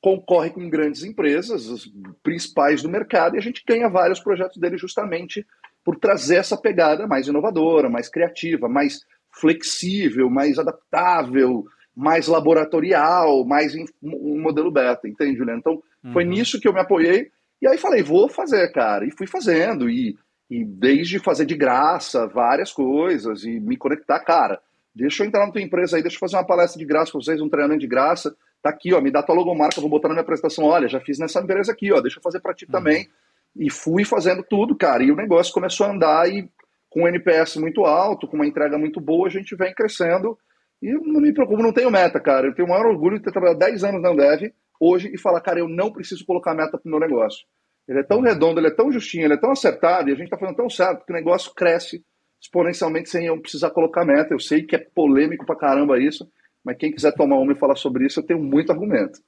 concorre 0.00 0.50
com 0.50 0.68
grandes 0.68 1.04
empresas, 1.04 1.68
as 1.68 1.88
principais 2.20 2.82
do 2.82 2.88
mercado, 2.88 3.36
e 3.36 3.38
a 3.38 3.42
gente 3.42 3.62
ganha 3.64 3.88
vários 3.88 4.18
projetos 4.18 4.56
dele 4.56 4.76
justamente 4.76 5.46
por 5.84 5.96
trazer 5.96 6.36
essa 6.36 6.56
pegada 6.56 7.06
mais 7.06 7.26
inovadora, 7.26 7.88
mais 7.88 8.08
criativa, 8.08 8.68
mais 8.68 9.00
flexível, 9.32 10.28
mais 10.28 10.58
adaptável, 10.58 11.64
mais 11.94 12.26
laboratorial, 12.26 13.44
mais 13.44 13.74
um 14.02 14.40
modelo 14.40 14.70
beta, 14.70 15.08
entende, 15.08 15.38
Juliano? 15.38 15.60
Então, 15.60 15.82
uhum. 16.04 16.12
foi 16.12 16.24
nisso 16.24 16.60
que 16.60 16.68
eu 16.68 16.72
me 16.72 16.80
apoiei, 16.80 17.30
e 17.60 17.68
aí 17.68 17.76
falei, 17.76 18.02
vou 18.02 18.28
fazer, 18.28 18.72
cara, 18.72 19.04
e 19.06 19.10
fui 19.10 19.26
fazendo, 19.26 19.88
e, 19.88 20.16
e 20.48 20.64
desde 20.64 21.18
fazer 21.18 21.44
de 21.44 21.54
graça 21.54 22.26
várias 22.26 22.72
coisas, 22.72 23.44
e 23.44 23.60
me 23.60 23.76
conectar, 23.76 24.18
cara, 24.20 24.60
deixa 24.94 25.22
eu 25.22 25.28
entrar 25.28 25.46
na 25.46 25.52
tua 25.52 25.60
empresa 25.60 25.96
aí, 25.96 26.02
deixa 26.02 26.16
eu 26.16 26.20
fazer 26.20 26.36
uma 26.36 26.46
palestra 26.46 26.78
de 26.78 26.86
graça 26.86 27.12
para 27.12 27.20
vocês, 27.20 27.40
um 27.40 27.48
treinamento 27.48 27.80
de 27.80 27.86
graça, 27.86 28.34
tá 28.62 28.70
aqui, 28.70 28.94
ó, 28.94 29.00
me 29.00 29.10
dá 29.10 29.22
tua 29.22 29.34
logomarca, 29.34 29.80
vou 29.80 29.90
botar 29.90 30.08
na 30.08 30.14
minha 30.14 30.22
apresentação, 30.22 30.64
olha, 30.64 30.88
já 30.88 31.00
fiz 31.00 31.18
nessa 31.18 31.40
empresa 31.40 31.72
aqui, 31.72 31.92
ó, 31.92 32.00
deixa 32.00 32.18
eu 32.18 32.22
fazer 32.22 32.40
para 32.40 32.54
ti 32.54 32.64
uhum. 32.64 32.72
também, 32.72 33.08
e 33.56 33.70
fui 33.70 34.04
fazendo 34.04 34.42
tudo, 34.42 34.76
cara. 34.76 35.02
E 35.02 35.10
o 35.10 35.16
negócio 35.16 35.52
começou 35.52 35.86
a 35.86 35.90
andar 35.90 36.30
e 36.30 36.48
com 36.88 37.02
um 37.02 37.08
NPS 37.08 37.56
muito 37.56 37.84
alto, 37.84 38.26
com 38.26 38.36
uma 38.36 38.46
entrega 38.46 38.76
muito 38.76 39.00
boa, 39.00 39.28
a 39.28 39.30
gente 39.30 39.54
vem 39.54 39.72
crescendo. 39.72 40.36
E 40.82 40.92
não 40.92 41.20
me 41.20 41.32
preocupo, 41.32 41.62
não 41.62 41.72
tenho 41.72 41.90
meta, 41.90 42.18
cara. 42.18 42.46
Eu 42.46 42.54
tenho 42.54 42.66
o 42.66 42.70
maior 42.70 42.86
orgulho 42.86 43.18
de 43.18 43.24
ter 43.24 43.32
trabalhado 43.32 43.58
10 43.58 43.84
anos 43.84 44.02
na 44.02 44.10
Ambev 44.10 44.52
hoje 44.80 45.10
e 45.12 45.18
falar, 45.18 45.40
cara, 45.40 45.60
eu 45.60 45.68
não 45.68 45.92
preciso 45.92 46.24
colocar 46.24 46.54
meta 46.54 46.78
pro 46.78 46.90
meu 46.90 46.98
negócio. 46.98 47.46
Ele 47.86 48.00
é 48.00 48.02
tão 48.02 48.20
redondo, 48.20 48.58
ele 48.58 48.68
é 48.68 48.74
tão 48.74 48.90
justinho, 48.90 49.24
ele 49.24 49.34
é 49.34 49.36
tão 49.36 49.50
acertado 49.52 50.08
e 50.08 50.12
a 50.12 50.14
gente 50.14 50.24
está 50.24 50.38
fazendo 50.38 50.56
tão 50.56 50.70
certo 50.70 51.04
que 51.04 51.12
o 51.12 51.16
negócio 51.16 51.52
cresce 51.54 52.04
exponencialmente 52.40 53.10
sem 53.10 53.26
eu 53.26 53.38
precisar 53.40 53.70
colocar 53.70 54.04
meta. 54.04 54.32
Eu 54.32 54.40
sei 54.40 54.62
que 54.62 54.74
é 54.74 54.78
polêmico 54.78 55.44
pra 55.44 55.56
caramba 55.56 55.98
isso, 55.98 56.30
mas 56.64 56.76
quem 56.78 56.92
quiser 56.92 57.12
tomar 57.12 57.36
uma 57.38 57.52
e 57.52 57.58
falar 57.58 57.76
sobre 57.76 58.06
isso, 58.06 58.20
eu 58.20 58.26
tenho 58.26 58.42
muito 58.42 58.72
argumento. 58.72 59.20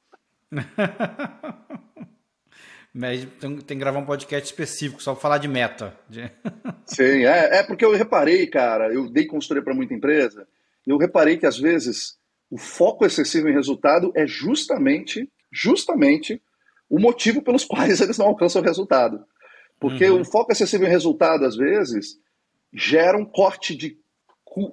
Mas 2.95 3.27
tem, 3.41 3.57
tem, 3.57 3.77
que 3.77 3.83
gravar 3.83 3.99
um 3.99 4.05
podcast 4.05 4.45
específico, 4.45 5.03
só 5.03 5.17
falar 5.17 5.39
de 5.39 5.49
meta. 5.49 5.97
Sim, 6.85 7.25
é, 7.25 7.59
é 7.59 7.63
porque 7.63 7.85
eu 7.85 7.97
reparei, 7.97 8.47
cara, 8.47 8.93
eu 8.93 9.09
dei 9.09 9.27
consultoria 9.27 9.63
para 9.63 9.75
muita 9.75 9.95
empresa, 9.95 10.47
eu 10.87 10.99
reparei 10.99 11.39
que 11.39 11.47
às 11.47 11.59
vezes 11.59 12.19
o 12.51 12.59
foco 12.59 13.07
excessivo 13.07 13.49
em 13.49 13.55
resultado 13.55 14.13
é 14.15 14.27
justamente, 14.27 15.31
justamente 15.51 16.43
o 16.91 16.99
motivo 17.01 17.41
pelos 17.41 17.65
quais 17.67 18.01
eles 18.01 18.19
não 18.19 18.27
alcançam 18.27 18.61
o 18.61 18.65
resultado. 18.65 19.25
Porque 19.81 20.09
uhum. 20.09 20.21
o 20.21 20.25
foco 20.25 20.53
excessivo 20.53 20.85
em 20.85 20.89
resultado, 20.89 21.47
às 21.47 21.57
vezes, 21.57 22.19
gera 22.73 23.17
um 23.17 23.25
corte 23.25 23.75
de 23.75 23.97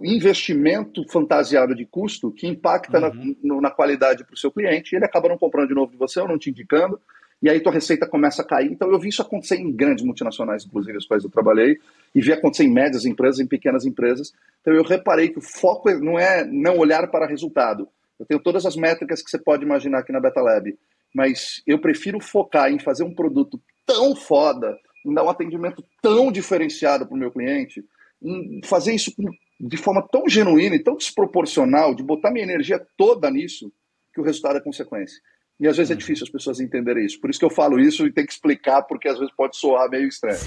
investimento 0.04 1.08
fantasiado 1.10 1.74
de 1.74 1.86
custo 1.86 2.34
que 2.34 2.46
impacta 2.46 3.00
uhum. 3.00 3.36
na, 3.42 3.62
na, 3.62 3.72
qualidade 3.72 4.26
para 4.26 4.34
o 4.34 4.38
seu 4.38 4.52
cliente 4.52 4.94
e 4.94 4.98
ele 4.98 5.06
acaba 5.06 5.30
não 5.30 5.38
comprando 5.38 5.70
de 5.70 5.74
novo 5.74 5.92
de 5.92 5.98
você 5.98 6.20
ou 6.20 6.28
não 6.28 6.38
te 6.38 6.50
indicando 6.50 7.00
e 7.42 7.50
aí 7.50 7.60
tua 7.60 7.72
receita 7.72 8.08
começa 8.08 8.42
a 8.42 8.46
cair. 8.46 8.72
Então 8.72 8.92
eu 8.92 9.00
vi 9.00 9.10
isso 9.10 9.22
acontecer 9.22 9.56
em 9.56 9.72
grandes 9.72 10.04
multinacionais, 10.04 10.66
inclusive 10.66 10.98
as 10.98 11.06
quais 11.06 11.24
eu 11.24 11.30
trabalhei, 11.30 11.78
e 12.14 12.22
vi 12.22 12.34
acontecer 12.34 12.64
em 12.64 12.72
médias 12.72 13.06
empresas, 13.06 13.40
em 13.40 13.48
pequenas 13.48 13.86
empresas. 13.86 14.34
Então 14.62 14.74
eu 14.74 14.84
reparei 14.84 15.30
que 15.30 15.40
o 15.40 15.42
foco 15.42 15.90
não 16.00 16.20
é 16.20 16.46
não 16.46 16.78
olhar 16.78 17.08
para 17.10 17.28
resultado. 17.28 17.88
Eu 18.20 18.26
tenho 18.26 18.42
todas 18.42 18.66
as 18.66 18.76
métricas 18.76 19.22
que 19.22 19.30
você 19.30 19.38
pode 19.38 19.64
imaginar 19.64 20.00
aqui 20.00 20.12
na 20.12 20.20
Beta 20.20 20.42
Lab, 20.42 20.78
mas 21.16 21.62
eu 21.66 21.80
prefiro 21.80 22.20
focar 22.20 22.72
em 22.72 22.80
fazer 22.80 23.04
um 23.04 23.16
produto 23.16 23.62
tão 23.86 24.16
foda, 24.16 24.78
em 25.06 25.14
dar 25.14 25.24
um 25.24 25.30
atendimento 25.30 25.84
tão 26.02 26.32
diferenciado 26.32 27.08
para 27.08 27.16
o 27.16 27.18
meu 27.18 27.32
cliente, 27.32 27.84
em 28.22 28.60
fazer 28.66 28.94
isso 28.94 29.14
de 29.60 29.78
forma 29.78 30.06
tão 30.12 30.28
genuína 30.28 30.76
e 30.76 30.84
tão 30.84 30.96
desproporcional, 30.96 31.96
de 31.96 32.04
botar 32.04 32.32
minha 32.32 32.44
energia 32.44 32.86
toda 32.98 33.32
nisso, 33.32 33.72
que 34.14 34.20
o 34.20 34.24
resultado 34.24 34.58
é 34.58 34.62
consequência. 34.62 35.22
E 35.60 35.68
às 35.68 35.76
vezes 35.76 35.92
é 35.92 35.96
difícil 35.96 36.24
as 36.24 36.30
pessoas 36.30 36.60
entenderem 36.60 37.06
isso. 37.06 37.20
Por 37.20 37.30
isso 37.30 37.40
que 37.40 37.46
eu 37.46 37.50
falo 37.50 37.80
isso 37.80 38.06
e 38.06 38.12
tem 38.12 38.26
que 38.26 38.32
explicar, 38.32 38.84
porque 38.84 39.10
às 39.10 39.20
vezes 39.20 39.34
pode 39.36 39.58
soar 39.58 39.90
meio 39.90 40.08
estranho. 40.08 40.40